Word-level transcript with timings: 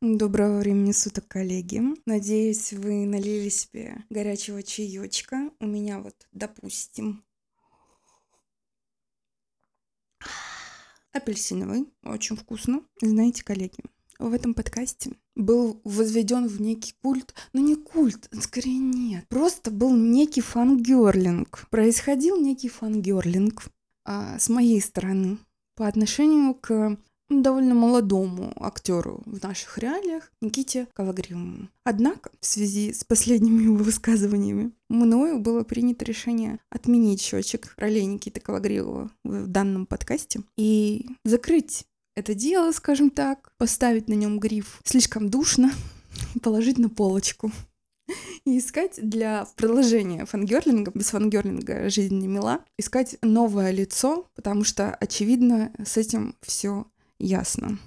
Доброго 0.00 0.58
времени 0.58 0.92
суток, 0.92 1.28
коллеги. 1.28 1.80
Надеюсь, 2.04 2.72
вы 2.72 3.06
налили 3.06 3.48
себе 3.48 4.04
горячего 4.10 4.62
чаечка. 4.62 5.50
У 5.60 5.66
меня 5.66 5.98
вот, 5.98 6.14
допустим, 6.32 7.24
апельсиновый, 11.12 11.86
очень 12.02 12.36
вкусно. 12.36 12.82
Знаете, 13.00 13.44
коллеги, 13.44 13.78
в 14.18 14.32
этом 14.34 14.52
подкасте 14.52 15.12
был 15.34 15.80
возведен 15.84 16.48
в 16.48 16.60
некий 16.60 16.94
культ, 17.00 17.34
ну 17.52 17.62
не 17.62 17.76
культ, 17.76 18.28
скорее 18.40 18.78
нет, 18.78 19.26
просто 19.28 19.70
был 19.70 19.94
некий 19.94 20.42
фангерлинг. 20.42 21.66
Происходил 21.70 22.40
некий 22.40 22.68
фангерлинг 22.68 23.64
а, 24.04 24.38
с 24.38 24.48
моей 24.48 24.80
стороны 24.80 25.38
по 25.76 25.88
отношению 25.88 26.54
к 26.54 26.98
довольно 27.28 27.74
молодому 27.74 28.52
актеру 28.56 29.22
в 29.26 29.42
наших 29.42 29.78
реалиях 29.78 30.30
Никите 30.40 30.86
Калагривому. 30.94 31.68
Однако, 31.84 32.30
в 32.40 32.46
связи 32.46 32.92
с 32.92 33.04
последними 33.04 33.64
его 33.64 33.76
высказываниями, 33.76 34.72
мною 34.88 35.38
было 35.40 35.64
принято 35.64 36.04
решение 36.04 36.58
отменить 36.70 37.20
счетчик 37.20 37.74
ролей 37.76 38.04
Никиты 38.04 38.40
Калагривого 38.40 39.10
в 39.24 39.46
данном 39.46 39.86
подкасте 39.86 40.42
и 40.56 41.06
закрыть 41.24 41.86
это 42.16 42.34
дело, 42.34 42.70
скажем 42.72 43.10
так, 43.10 43.52
поставить 43.58 44.08
на 44.08 44.14
нем 44.14 44.38
гриф 44.38 44.80
«слишком 44.84 45.30
душно», 45.30 45.72
положить 46.42 46.78
на 46.78 46.88
полочку 46.88 47.50
и 48.44 48.58
искать 48.58 49.00
для 49.02 49.46
продолжения 49.56 50.26
фангерлинга, 50.26 50.92
без 50.94 51.08
фангерлинга 51.08 51.88
жизнь 51.88 52.18
не 52.18 52.28
мила, 52.28 52.64
искать 52.78 53.16
новое 53.22 53.70
лицо, 53.70 54.28
потому 54.34 54.64
что, 54.64 54.94
очевидно, 54.94 55.72
с 55.84 55.96
этим 55.96 56.36
все 56.42 56.86
ясно. 57.18 57.78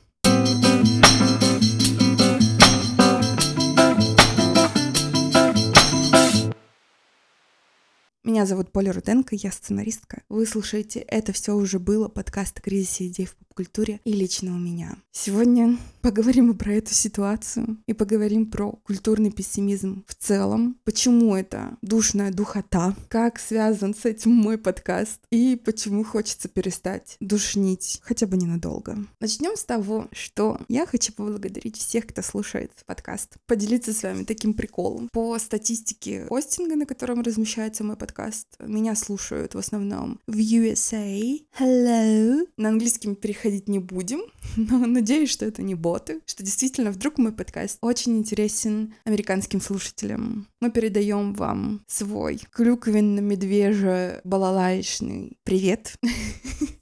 Меня 8.28 8.46
зовут 8.46 8.74
Поля 8.74 8.92
Руденко, 8.92 9.38
я 9.38 9.54
сценаристка. 9.54 10.22
Вы 10.28 10.46
слушаете 10.46 11.00
«Это 11.00 11.32
все 11.32 11.56
уже 11.56 11.80
было» 11.80 12.10
подкаст 12.10 12.60
о 12.60 12.62
кризисе 12.62 13.08
идей 13.08 13.26
в 13.26 13.38
культуре 13.56 14.02
и 14.04 14.12
лично 14.12 14.54
у 14.54 14.60
меня. 14.60 14.98
Сегодня 15.12 15.78
поговорим 16.02 16.56
про 16.56 16.74
эту 16.74 16.94
ситуацию, 16.94 17.78
и 17.88 17.94
поговорим 17.94 18.52
про 18.52 18.74
культурный 18.84 19.32
пессимизм 19.32 20.04
в 20.08 20.14
целом, 20.14 20.78
почему 20.84 21.36
это 21.36 21.78
душная 21.82 22.32
духота, 22.32 22.96
как 23.08 23.40
связан 23.40 23.96
с 23.96 24.06
этим 24.06 24.32
мой 24.32 24.58
подкаст, 24.58 25.22
и 25.32 25.56
почему 25.56 26.04
хочется 26.04 26.50
перестать 26.50 27.16
душнить, 27.20 28.00
хотя 28.04 28.28
бы 28.28 28.38
ненадолго. 28.38 28.98
Начнем 29.22 29.56
с 29.56 29.64
того, 29.64 30.08
что 30.12 30.60
я 30.68 30.86
хочу 30.86 31.14
поблагодарить 31.14 31.78
всех, 31.78 32.06
кто 32.08 32.22
слушает 32.22 32.72
подкаст, 32.86 33.38
поделиться 33.48 33.92
с 33.94 34.04
вами 34.04 34.24
таким 34.24 34.54
приколом. 34.54 35.10
По 35.12 35.40
статистике 35.40 36.26
хостинга, 36.28 36.76
на 36.76 36.86
котором 36.86 37.22
размещается 37.22 37.84
мой 37.84 37.96
подкаст, 37.96 38.17
меня 38.60 38.96
слушают 38.96 39.56
в 39.56 39.58
основном 39.58 40.20
в 40.28 40.38
USA. 40.38 41.40
Hello. 41.60 42.48
На 42.58 42.70
английском 42.70 43.16
переходить 43.16 43.58
ходить 43.58 43.68
не 43.70 43.80
будем, 43.80 44.20
но 44.58 44.86
надеюсь, 44.86 45.32
что 45.32 45.46
это 45.46 45.62
не 45.62 45.76
боты, 45.76 46.20
что 46.26 46.44
действительно 46.44 46.92
вдруг 46.92 47.18
мой 47.18 47.32
подкаст 47.32 47.78
очень 47.82 48.18
интересен 48.18 48.94
американским 49.06 49.62
слушателям. 49.62 50.48
Мы 50.60 50.70
передаем 50.72 51.34
вам 51.34 51.86
свой 51.88 52.42
клюквенно-медвеже-балалаечный 52.52 55.38
привет. 55.44 55.96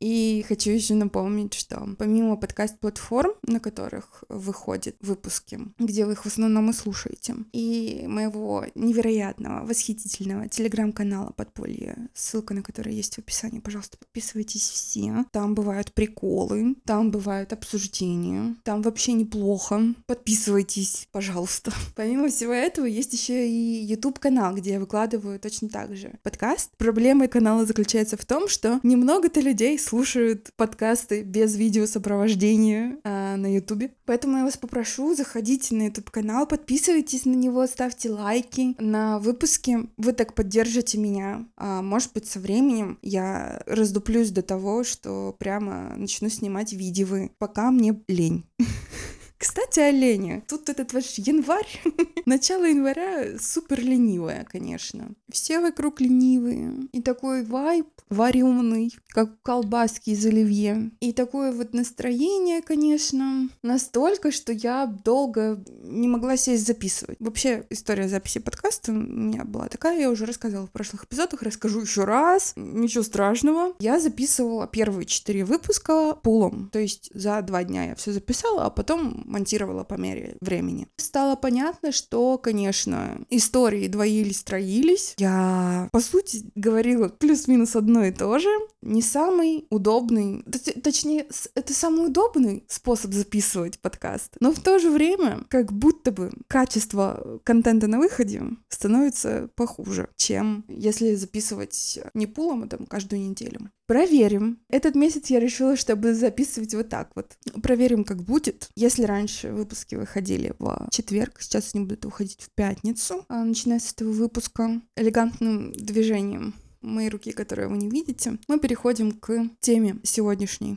И 0.00 0.44
хочу 0.46 0.70
еще 0.70 0.94
напомнить, 0.94 1.54
что 1.54 1.88
помимо 1.98 2.36
подкаст-платформ, 2.36 3.32
на 3.42 3.60
которых 3.60 4.24
выходят 4.28 4.96
выпуски, 5.00 5.60
где 5.78 6.06
вы 6.06 6.12
их 6.12 6.24
в 6.24 6.26
основном 6.26 6.70
и 6.70 6.72
слушаете, 6.72 7.34
и 7.52 8.04
моего 8.06 8.64
невероятного, 8.74 9.66
восхитительного 9.66 10.48
телеграм-канала 10.48 11.32
Подполье, 11.32 12.08
ссылка 12.14 12.54
на 12.54 12.62
который 12.62 12.94
есть 12.94 13.14
в 13.14 13.18
описании, 13.18 13.60
пожалуйста, 13.60 13.98
подписывайтесь 13.98 14.68
все. 14.68 15.24
Там 15.32 15.54
бывают 15.54 15.92
приколы, 15.92 16.76
там 16.84 17.10
бывают 17.10 17.52
обсуждения, 17.52 18.54
там 18.64 18.82
вообще 18.82 19.12
неплохо. 19.12 19.82
Подписывайтесь, 20.06 21.08
пожалуйста. 21.10 21.72
Помимо 21.96 22.28
всего 22.28 22.52
этого, 22.52 22.86
есть 22.86 23.12
еще 23.12 23.48
и 23.48 23.84
YouTube-канал, 23.84 24.54
где 24.54 24.72
я 24.72 24.80
выкладываю 24.80 25.40
точно 25.40 25.68
так 25.68 25.96
же 25.96 26.18
подкаст. 26.22 26.70
Проблема 26.76 27.26
канала 27.26 27.66
заключается 27.66 28.16
в 28.16 28.24
том, 28.24 28.48
что 28.48 28.80
немного-то 28.82 29.40
людей 29.40 29.78
слушают 29.88 30.50
подкасты 30.56 31.22
без 31.22 31.56
видеосопровождения 31.56 32.98
а, 33.04 33.36
на 33.36 33.54
Ютубе. 33.54 33.92
Поэтому 34.04 34.36
я 34.36 34.44
вас 34.44 34.58
попрошу, 34.58 35.14
заходите 35.14 35.74
на 35.74 35.86
YouTube 35.86 36.10
канал, 36.10 36.46
подписывайтесь 36.46 37.24
на 37.24 37.32
него, 37.32 37.66
ставьте 37.66 38.10
лайки 38.10 38.76
на 38.78 39.18
выпуски. 39.18 39.88
Вы 39.96 40.12
так 40.12 40.34
поддержите 40.34 40.98
меня. 40.98 41.46
А, 41.56 41.80
может 41.80 42.12
быть, 42.12 42.26
со 42.26 42.38
временем 42.38 42.98
я 43.00 43.62
раздуплюсь 43.66 44.30
до 44.30 44.42
того, 44.42 44.84
что 44.84 45.34
прямо 45.38 45.94
начну 45.96 46.28
снимать 46.28 46.74
видео. 46.74 47.30
Пока 47.38 47.70
мне 47.70 47.98
лень. 48.08 48.44
Кстати, 49.38 49.78
о 49.78 49.90
лени. 49.92 50.42
Тут 50.48 50.68
этот 50.68 50.92
ваш 50.92 51.14
январь, 51.18 51.68
начало 52.26 52.64
января 52.64 53.38
супер 53.38 53.80
ленивое, 53.80 54.44
конечно. 54.50 55.10
Все 55.30 55.60
вокруг 55.60 56.00
ленивые. 56.00 56.88
И 56.92 57.00
такой 57.00 57.44
вайб 57.44 57.86
вареный, 58.10 58.94
как 59.08 59.40
колбаски 59.42 60.10
из 60.10 60.24
оливье. 60.26 60.90
И 61.00 61.12
такое 61.12 61.52
вот 61.52 61.72
настроение, 61.74 62.62
конечно, 62.62 63.48
настолько, 63.62 64.32
что 64.32 64.52
я 64.52 64.86
долго 64.86 65.62
не 65.82 66.08
могла 66.08 66.36
сесть 66.36 66.66
записывать. 66.66 67.16
Вообще, 67.20 67.64
история 67.70 68.08
записи 68.08 68.40
подкаста 68.40 68.92
у 68.92 68.94
меня 68.94 69.44
была 69.44 69.68
такая, 69.68 70.00
я 70.00 70.10
уже 70.10 70.26
рассказывала 70.26 70.66
в 70.66 70.70
прошлых 70.70 71.04
эпизодах, 71.04 71.42
расскажу 71.42 71.80
еще 71.80 72.04
раз, 72.04 72.54
ничего 72.56 73.04
страшного. 73.04 73.74
Я 73.78 74.00
записывала 74.00 74.66
первые 74.66 75.06
четыре 75.06 75.44
выпуска 75.44 76.14
пулом, 76.14 76.70
то 76.72 76.78
есть 76.78 77.10
за 77.14 77.40
два 77.42 77.64
дня 77.64 77.90
я 77.90 77.94
все 77.94 78.12
записала, 78.12 78.64
а 78.64 78.70
потом 78.70 79.24
монтировала 79.28 79.84
по 79.84 79.94
мере 79.94 80.36
времени. 80.40 80.88
Стало 80.96 81.36
понятно, 81.36 81.92
что, 81.92 82.38
конечно, 82.38 83.24
истории 83.30 83.86
двоились, 83.88 84.42
троились. 84.42 85.14
Я, 85.18 85.88
по 85.92 86.00
сути, 86.00 86.50
говорила 86.54 87.08
плюс-минус 87.08 87.76
одно 87.76 88.04
и 88.04 88.12
то 88.12 88.38
же. 88.38 88.48
Не 88.82 89.02
самый 89.02 89.66
удобный, 89.70 90.44
точнее, 90.82 91.26
это 91.54 91.74
самый 91.74 92.06
удобный 92.06 92.64
способ 92.68 93.12
записывать 93.12 93.78
подкаст. 93.80 94.36
Но 94.40 94.52
в 94.52 94.60
то 94.60 94.78
же 94.78 94.90
время, 94.90 95.44
как 95.48 95.72
будто 95.72 96.12
бы 96.12 96.32
качество 96.46 97.40
контента 97.44 97.86
на 97.86 97.98
выходе 97.98 98.42
становится 98.68 99.50
похуже, 99.54 100.08
чем 100.16 100.64
если 100.68 101.14
записывать 101.14 101.98
не 102.14 102.26
пулом, 102.26 102.64
а 102.64 102.68
там 102.68 102.86
каждую 102.86 103.22
неделю. 103.22 103.70
Проверим. 103.88 104.58
Этот 104.68 104.94
месяц 104.96 105.30
я 105.30 105.40
решила, 105.40 105.74
что 105.74 105.96
буду 105.96 106.12
записывать 106.12 106.74
вот 106.74 106.90
так 106.90 107.10
вот. 107.14 107.38
Проверим, 107.62 108.04
как 108.04 108.22
будет. 108.22 108.68
Если 108.76 109.04
раньше 109.04 109.50
выпуски 109.50 109.94
выходили 109.94 110.52
в 110.58 110.88
четверг, 110.90 111.40
сейчас 111.40 111.74
они 111.74 111.86
будут 111.86 112.04
выходить 112.04 112.42
в 112.42 112.50
пятницу, 112.50 113.24
а, 113.30 113.42
начиная 113.44 113.78
с 113.78 113.94
этого 113.94 114.12
выпуска 114.12 114.82
элегантным 114.94 115.72
движением 115.72 116.54
моей 116.82 117.08
руки, 117.08 117.32
которые 117.32 117.68
вы 117.68 117.78
не 117.78 117.88
видите, 117.88 118.36
мы 118.46 118.60
переходим 118.60 119.10
к 119.12 119.48
теме 119.60 119.96
сегодняшней. 120.02 120.76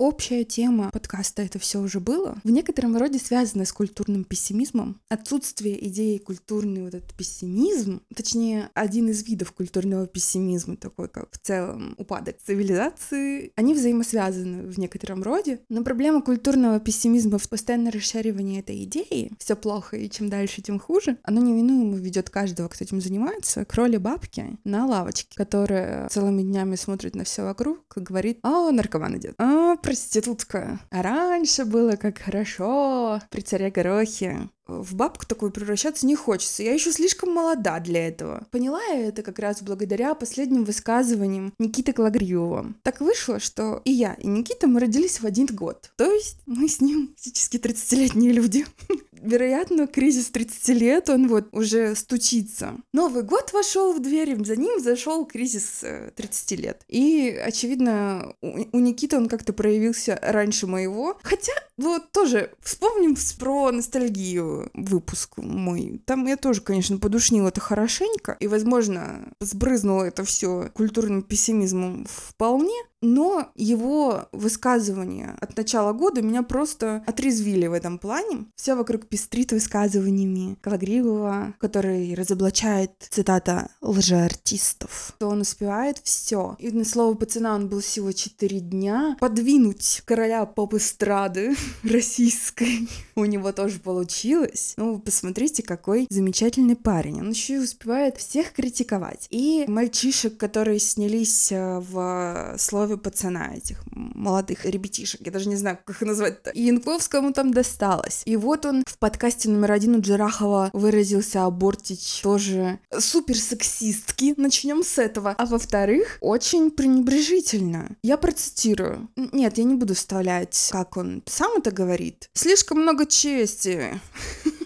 Общая 0.00 0.44
тема 0.44 0.88
подкаста 0.90 1.42
«Это 1.42 1.58
все 1.58 1.78
уже 1.78 2.00
было» 2.00 2.38
в 2.42 2.50
некотором 2.50 2.96
роде 2.96 3.18
связана 3.18 3.66
с 3.66 3.72
культурным 3.74 4.24
пессимизмом. 4.24 4.98
Отсутствие 5.10 5.86
идеи 5.88 6.16
культурный 6.16 6.84
вот 6.84 6.94
этот 6.94 7.12
пессимизм, 7.12 8.00
точнее, 8.16 8.70
один 8.72 9.10
из 9.10 9.22
видов 9.28 9.52
культурного 9.52 10.06
пессимизма, 10.06 10.78
такой 10.78 11.10
как 11.10 11.28
в 11.32 11.38
целом 11.38 11.96
упадок 11.98 12.38
цивилизации, 12.42 13.52
они 13.56 13.74
взаимосвязаны 13.74 14.62
в 14.62 14.78
некотором 14.78 15.22
роде. 15.22 15.60
Но 15.68 15.84
проблема 15.84 16.22
культурного 16.22 16.80
пессимизма 16.80 17.36
в 17.36 17.46
постоянном 17.50 17.92
расшаривании 17.92 18.60
этой 18.60 18.82
идеи, 18.84 19.32
все 19.38 19.54
плохо 19.54 19.98
и 19.98 20.08
чем 20.08 20.30
дальше, 20.30 20.62
тем 20.62 20.80
хуже, 20.80 21.18
оно 21.24 21.42
неминуемо 21.42 21.98
ведет 21.98 22.30
каждого, 22.30 22.68
кто 22.68 22.84
этим 22.84 23.02
занимается, 23.02 23.66
к 23.66 23.74
роли 23.74 23.98
бабки 23.98 24.56
на 24.64 24.86
лавочке, 24.86 25.36
которая 25.36 26.08
целыми 26.08 26.40
днями 26.40 26.76
смотрит 26.76 27.14
на 27.14 27.24
все 27.24 27.42
вокруг 27.42 27.80
и 27.98 28.00
говорит, 28.00 28.38
а, 28.42 28.70
наркоман 28.70 29.18
идет, 29.18 29.34
а, 29.36 29.76
проститутка. 29.90 30.78
А 30.90 31.02
раньше 31.02 31.64
было 31.64 31.96
как 31.96 32.18
хорошо 32.18 33.20
при 33.28 33.40
царе 33.40 33.70
Горохе 33.70 34.48
в 34.70 34.94
бабку 34.94 35.26
такую 35.26 35.50
превращаться 35.50 36.06
не 36.06 36.14
хочется. 36.14 36.62
Я 36.62 36.72
еще 36.72 36.92
слишком 36.92 37.32
молода 37.32 37.80
для 37.80 38.06
этого. 38.08 38.46
Поняла 38.50 38.82
я 38.84 39.08
это 39.08 39.22
как 39.22 39.38
раз 39.38 39.62
благодаря 39.62 40.14
последним 40.14 40.64
высказываниям 40.64 41.52
Никиты 41.58 41.92
Калагриева. 41.92 42.74
Так 42.82 43.00
вышло, 43.00 43.40
что 43.40 43.82
и 43.84 43.92
я, 43.92 44.14
и 44.14 44.26
Никита, 44.26 44.66
мы 44.66 44.80
родились 44.80 45.20
в 45.20 45.26
один 45.26 45.46
год. 45.46 45.90
То 45.96 46.10
есть 46.10 46.38
мы 46.46 46.68
с 46.68 46.80
ним 46.80 47.14
физически 47.18 47.56
30-летние 47.56 48.32
люди. 48.32 48.64
вероятно, 49.22 49.86
кризис 49.86 50.30
30 50.30 50.68
лет, 50.68 51.08
он 51.08 51.28
вот 51.28 51.48
уже 51.52 51.94
стучится. 51.94 52.74
Новый 52.92 53.22
год 53.22 53.52
вошел 53.52 53.92
в 53.92 54.00
дверь, 54.00 54.42
за 54.44 54.56
ним 54.56 54.80
зашел 54.80 55.24
кризис 55.24 55.84
30 56.14 56.52
э, 56.52 56.56
лет. 56.56 56.82
И, 56.88 57.30
очевидно, 57.30 58.34
у 58.40 58.78
Никиты 58.78 59.16
он 59.16 59.28
как-то 59.28 59.52
проявился 59.52 60.18
раньше 60.22 60.66
моего. 60.66 61.18
Хотя, 61.22 61.52
вот 61.76 62.12
тоже 62.12 62.52
вспомним 62.60 63.16
про 63.38 63.70
ностальгию 63.70 64.70
выпуск 64.74 65.38
мой. 65.38 66.00
Там 66.04 66.26
я 66.26 66.36
тоже, 66.36 66.60
конечно, 66.60 66.98
подушнила 66.98 67.48
это 67.48 67.60
хорошенько. 67.60 68.36
И, 68.40 68.46
возможно, 68.46 69.32
сбрызнула 69.40 70.04
это 70.04 70.24
все 70.24 70.70
культурным 70.74 71.22
пессимизмом 71.22 72.06
вполне. 72.08 72.74
Но 73.02 73.50
его 73.54 74.28
высказывания 74.32 75.36
от 75.40 75.56
начала 75.56 75.92
года 75.92 76.22
меня 76.22 76.42
просто 76.42 77.02
отрезвили 77.06 77.66
в 77.66 77.72
этом 77.72 77.98
плане. 77.98 78.46
Все 78.56 78.74
вокруг 78.74 79.06
пестрит 79.06 79.52
высказываниями 79.52 80.56
Калагривого, 80.60 81.54
который 81.58 82.14
разоблачает, 82.14 82.92
цитата, 82.98 83.70
лжеартистов. 83.80 85.14
То 85.18 85.28
он 85.28 85.40
успевает 85.40 85.98
все. 86.04 86.56
И 86.58 86.70
на 86.70 86.84
слово 86.84 87.14
пацана 87.14 87.54
он 87.54 87.68
был 87.68 87.80
всего 87.80 88.12
4 88.12 88.60
дня. 88.60 89.16
Подвинуть 89.20 90.02
короля 90.04 90.44
поп-эстрады 90.44 91.54
российской 91.82 92.88
у 93.14 93.24
него 93.24 93.52
тоже 93.52 93.78
получилось. 93.78 94.74
Ну, 94.76 94.98
посмотрите, 94.98 95.62
какой 95.62 96.06
замечательный 96.10 96.76
парень. 96.76 97.20
Он 97.20 97.30
еще 97.30 97.54
и 97.54 97.58
успевает 97.58 98.16
всех 98.18 98.52
критиковать. 98.52 99.26
И 99.30 99.64
мальчишек, 99.68 100.36
которые 100.36 100.78
снялись 100.78 101.52
э, 101.52 101.80
в 101.80 102.56
слове 102.58 102.89
основе 102.90 102.96
пацана 102.96 103.54
этих 103.54 103.82
молодых 103.92 104.64
ребятишек. 104.64 105.20
Я 105.24 105.32
даже 105.32 105.48
не 105.48 105.56
знаю, 105.56 105.78
как 105.84 105.96
их 105.96 106.02
назвать-то. 106.02 106.52
Янковскому 106.54 107.32
там 107.32 107.52
досталось. 107.52 108.22
И 108.24 108.36
вот 108.36 108.66
он 108.66 108.84
в 108.86 108.98
подкасте 108.98 109.48
номер 109.48 109.72
один 109.72 109.96
у 109.96 110.00
Джарахова 110.00 110.70
выразился 110.72 111.44
о 111.44 111.50
Бортич 111.50 112.20
тоже 112.22 112.78
супер 112.96 113.36
сексистки. 113.36 114.34
Начнем 114.36 114.82
с 114.82 114.98
этого. 114.98 115.34
А 115.38 115.46
во-вторых, 115.46 116.18
очень 116.20 116.70
пренебрежительно. 116.70 117.96
Я 118.02 118.16
процитирую. 118.16 119.08
Нет, 119.16 119.58
я 119.58 119.64
не 119.64 119.74
буду 119.74 119.94
вставлять, 119.94 120.68
как 120.70 120.96
он 120.96 121.22
сам 121.26 121.58
это 121.58 121.70
говорит. 121.70 122.30
Слишком 122.34 122.80
много 122.80 123.06
чести. 123.06 124.00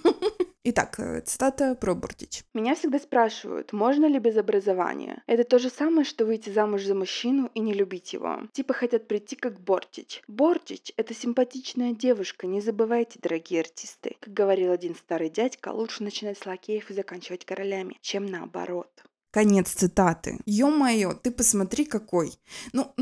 Итак, 0.67 0.99
э, 0.99 1.21
цитата 1.21 1.75
про 1.75 1.95
Бортич. 1.95 2.43
Меня 2.55 2.75
всегда 2.75 2.99
спрашивают, 2.99 3.75
можно 3.75 4.07
ли 4.07 4.19
без 4.19 4.39
образования. 4.39 5.23
Это 5.27 5.45
то 5.45 5.59
же 5.59 5.69
самое, 5.69 6.07
что 6.07 6.25
выйти 6.25 6.49
замуж 6.49 6.85
за 6.85 6.95
мужчину 6.95 7.51
и 7.53 7.61
не 7.61 7.75
любить 7.75 8.15
его. 8.15 8.41
Типа 8.53 8.73
хотят 8.73 9.07
прийти 9.07 9.37
как 9.37 9.61
Бортич. 9.61 10.23
Бортич— 10.27 10.91
это 10.97 11.13
симпатичная 11.13 11.93
девушка, 11.93 12.47
не 12.47 12.63
забывайте, 12.63 13.19
дорогие 13.21 13.61
артисты. 13.61 14.17
Как 14.21 14.33
говорил 14.33 14.73
один 14.73 14.95
старый 14.95 15.29
дядька, 15.29 15.69
лучше 15.69 16.03
начинать 16.03 16.39
с 16.39 16.47
лакеев 16.47 16.91
и 16.91 16.95
заканчивать 16.95 17.45
королями, 17.45 17.99
чем 18.01 18.25
наоборот. 18.25 18.91
Конец 19.33 19.69
цитаты. 19.69 20.39
Ё-моё, 20.47 21.13
ты 21.13 21.31
посмотри 21.31 21.85
какой. 21.85 22.33
Ну, 22.73 22.95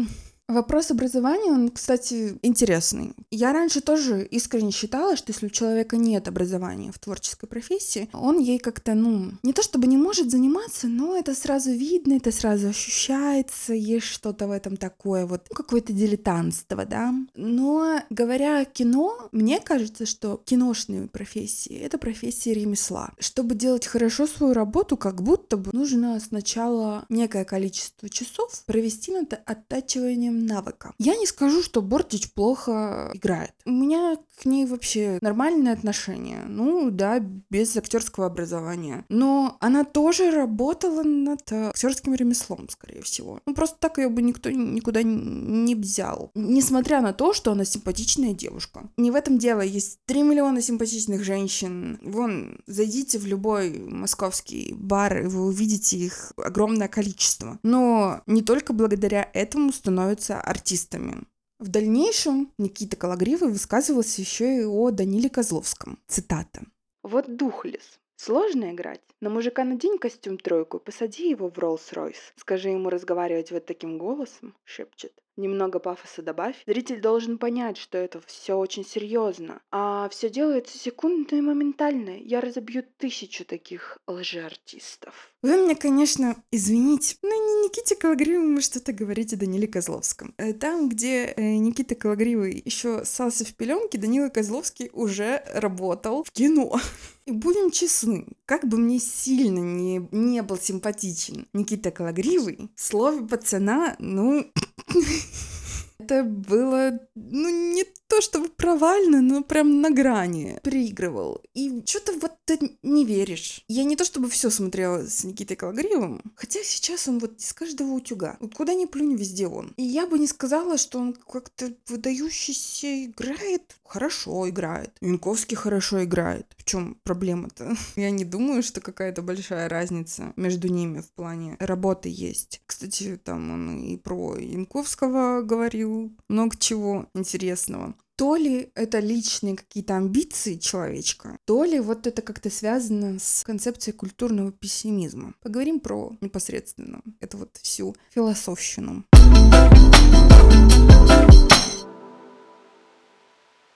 Вопрос 0.49 0.91
образования, 0.91 1.51
он, 1.51 1.71
кстати, 1.71 2.39
интересный. 2.43 3.15
Я 3.31 3.53
раньше 3.53 3.81
тоже 3.81 4.25
искренне 4.25 4.71
считала, 4.71 5.17
что 5.17 5.33
если 5.33 5.47
у 5.47 5.51
человека 5.51 5.97
нет 5.97 6.29
образования 6.29 6.93
в 6.93 6.99
творческой 6.99 7.47
профессии, 7.47 8.11
он 8.13 8.39
ей 8.39 8.59
как-то, 8.59 8.95
ну, 8.95 9.33
не 9.43 9.53
то 9.53 9.63
чтобы 9.63 9.87
не 9.87 9.97
может 9.97 10.31
заниматься, 10.31 10.89
но 10.89 11.17
это 11.17 11.35
сразу 11.35 11.71
видно, 11.71 12.15
это 12.15 12.33
сразу 12.33 12.69
ощущается, 12.69 13.73
есть 13.73 14.07
что-то 14.07 14.47
в 14.49 14.51
этом 14.51 14.77
такое, 14.77 15.27
вот 15.27 15.47
ну, 15.49 15.57
какое-то 15.57 15.93
дилетантство, 15.93 16.85
да. 16.85 17.15
Но 17.35 18.01
говоря 18.11 18.61
о 18.61 18.65
кино, 18.65 19.29
мне 19.33 19.61
кажется, 19.61 20.07
что 20.07 20.43
киношные 20.45 21.07
профессии— 21.07 21.75
это 21.83 21.99
профессии 21.99 22.51
ремесла. 22.51 23.13
Чтобы 23.19 23.55
делать 23.55 23.87
хорошо 23.87 24.27
свою 24.27 24.53
работу, 24.53 24.97
как 24.97 25.23
будто 25.23 25.57
бы 25.57 25.71
нужно 25.73 26.19
сначала 26.21 27.07
некое 27.09 27.45
количество 27.45 28.09
часов 28.09 28.65
провести 28.67 29.13
над 29.13 29.41
оттачиванием 29.47 30.32
навыка. 30.33 30.93
Я 30.99 31.17
не 31.17 31.27
скажу, 31.27 31.63
что 31.63 31.83
Бортич 31.83 32.33
плохо 32.33 33.11
играет. 33.15 33.53
У 33.65 33.71
меня 33.71 34.17
к 34.41 34.45
ней 34.45 34.67
вообще 34.67 35.19
нормальное 35.21 35.73
отношение. 35.73 36.43
Ну 36.47 36.91
да, 36.91 37.21
без 37.51 37.77
актерского 37.77 38.27
образования. 38.27 39.05
Но 39.09 39.57
она 39.61 39.85
тоже 39.85 40.31
работала 40.31 41.03
над 41.03 41.53
актерским 41.53 42.15
ремеслом, 42.15 42.69
скорее 42.69 43.03
всего. 43.03 43.41
Ну 43.47 43.55
просто 43.55 43.77
так 43.79 43.99
ее 43.99 44.09
бы 44.09 44.23
никто 44.23 44.51
никуда 44.51 45.03
не 45.03 45.75
взял. 45.75 46.31
Несмотря 46.35 47.01
на 47.01 47.13
то, 47.13 47.33
что 47.33 47.53
она 47.53 47.65
симпатичная 47.65 48.33
девушка. 48.33 48.89
Не 48.97 49.11
в 49.11 49.15
этом 49.15 49.39
дело. 49.39 49.61
Есть 49.61 49.99
3 50.07 50.23
миллиона 50.23 50.63
симпатичных 50.63 51.25
женщин. 51.25 51.99
Вон, 52.03 52.59
зайдите 52.67 53.19
в 53.19 53.27
любой 53.27 53.79
московский 53.79 54.75
бар, 54.75 55.23
и 55.23 55.27
вы 55.27 55.47
увидите 55.47 55.97
их 55.97 56.33
огромное 56.37 56.89
количество. 56.89 57.59
Но 57.63 58.23
не 58.27 58.43
только 58.43 58.73
благодаря 58.73 59.29
этому 59.33 59.73
становится 59.73 60.22
становятся 60.23 60.41
артистами. 60.41 61.25
В 61.59 61.69
дальнейшем 61.69 62.53
Никита 62.59 62.97
Калагривый 62.97 63.51
высказывался 63.51 64.21
еще 64.21 64.61
и 64.61 64.65
о 64.65 64.91
Даниле 64.91 65.29
Козловском. 65.29 65.99
Цитата. 66.07 66.63
«Вот 67.03 67.37
Духлес. 67.37 68.01
Сложно 68.17 68.71
играть. 68.71 69.01
На 69.21 69.31
мужика 69.31 69.65
надень 69.65 69.99
костюм 69.99 70.39
тройку, 70.39 70.79
посади 70.79 71.29
его 71.31 71.51
в 71.51 71.59
Роллс-Ройс. 71.59 72.19
Скажи 72.37 72.69
ему 72.71 72.89
разговаривать 72.89 73.51
вот 73.51 73.67
таким 73.67 73.99
голосом, 73.99 74.55
шепчет. 74.65 75.13
Немного 75.37 75.79
пафоса 75.79 76.23
добавь. 76.23 76.57
Зритель 76.67 77.01
должен 77.01 77.39
понять, 77.39 77.79
что 77.79 77.97
это 77.97 78.21
все 78.27 78.55
очень 78.55 78.85
серьезно. 78.85 79.63
А 79.71 80.09
все 80.11 80.29
делается 80.29 80.77
секундно 80.79 81.37
и 81.37 81.41
моментально. 81.41 82.19
Я 82.19 82.41
разобью 82.41 82.85
тысячу 82.99 83.45
таких 83.45 83.99
лжеартистов. 84.07 85.33
Вы 85.43 85.57
меня, 85.57 85.75
конечно, 85.75 86.37
извините, 86.53 87.17
но 87.23 87.31
не 87.31 87.65
Никите 87.65 87.97
Калагривому 87.97 88.61
что-то 88.61 88.93
говорите 88.93 89.35
Даниле 89.35 89.67
Козловском. 89.67 90.35
Э, 90.37 90.53
там, 90.53 90.89
где 90.89 91.35
э, 91.37 91.57
Никита 91.57 91.97
Калагривый 91.97 92.63
еще 92.65 93.05
ссался 93.05 93.45
в 93.45 93.55
пеленке, 93.55 93.99
Данила 93.99 94.29
Козловский 94.29 94.91
уже 94.93 95.43
работал 95.53 96.23
в 96.23 96.31
кино. 96.31 96.79
И 97.25 97.33
будем 97.33 97.71
честны, 97.71 98.27
как 98.47 98.67
бы 98.67 98.77
мне 98.79 98.99
сильно 98.99 99.59
не, 99.59 100.09
не 100.11 100.43
был 100.43 100.59
симпатичен 100.59 101.47
Никита 101.53 101.91
Калагривый, 101.91 102.71
слове 102.77 103.27
пацана, 103.27 103.97
ну, 103.99 104.47
Это 105.99 106.25
было, 106.25 106.99
ну, 107.15 107.75
не 107.75 107.85
то 108.13 108.21
чтобы 108.21 108.51
провально, 108.51 109.23
но 109.23 109.43
прям 109.43 109.81
на 109.81 109.91
грани. 109.91 110.61
Переигрывал. 110.63 111.41
И 111.55 111.83
что-то 111.87 112.13
вот 112.21 112.33
ты 112.45 112.77
не 112.83 113.07
веришь. 113.07 113.65
Я 113.69 113.85
не 113.85 113.97
то 113.97 114.05
чтобы 114.05 114.29
все 114.29 114.51
смотрела 114.51 115.07
с 115.07 115.25
Никитой 115.25 115.57
Калагриевым, 115.57 116.21
хотя 116.37 116.61
сейчас 116.63 117.09
он 117.09 117.21
вот 117.21 117.41
из 117.41 117.55
каждого 117.55 117.93
утюга. 117.93 118.37
Вот 118.41 118.55
куда 118.55 118.75
ни 118.75 118.85
плюнь, 118.85 119.17
везде 119.17 119.47
он. 119.47 119.73
И 119.79 119.83
я 119.83 120.07
бы 120.07 120.19
не 120.19 120.27
сказала, 120.27 120.77
что 120.77 120.99
он 120.99 121.15
как-то 121.15 121.73
выдающийся 121.89 123.07
играет. 123.07 123.77
Хорошо 123.85 124.47
играет. 124.49 124.91
Янковский 125.01 125.57
хорошо 125.57 126.05
играет. 126.05 126.47
В 126.59 126.65
чем 126.65 126.99
проблема-то? 127.05 127.75
Я 127.97 128.11
не 128.11 128.25
думаю, 128.25 128.63
что 128.63 128.83
какая-то 128.83 129.23
большая 129.23 129.69
разница 129.69 130.35
между 130.37 130.69
ними 130.69 131.01
в 131.01 131.11
плане 131.13 131.57
работы 131.61 132.11
есть. 132.11 132.61
Кстати, 132.67 133.19
там 133.23 133.51
он 133.51 133.83
и 133.83 133.97
про 133.97 134.37
Янковского 134.37 135.43
говорил, 135.43 136.13
много 136.29 136.57
чего 136.59 137.07
интересного 137.15 137.95
то 138.23 138.37
ли 138.37 138.71
это 138.77 139.01
личные 139.01 139.57
какие-то 139.57 139.97
амбиции 139.97 140.55
человечка, 140.55 141.39
то 141.45 141.65
ли 141.65 141.81
вот 141.81 142.07
это 142.07 142.23
как-то 142.23 142.51
связано 142.51 143.19
с 143.19 143.43
концепцией 143.43 143.97
культурного 143.97 144.53
пессимизма. 144.53 145.35
Поговорим 145.43 145.81
про 145.81 146.17
непосредственно 146.21 147.03
это 147.19 147.37
вот 147.37 147.57
всю 147.61 147.97
философщину. 148.11 149.05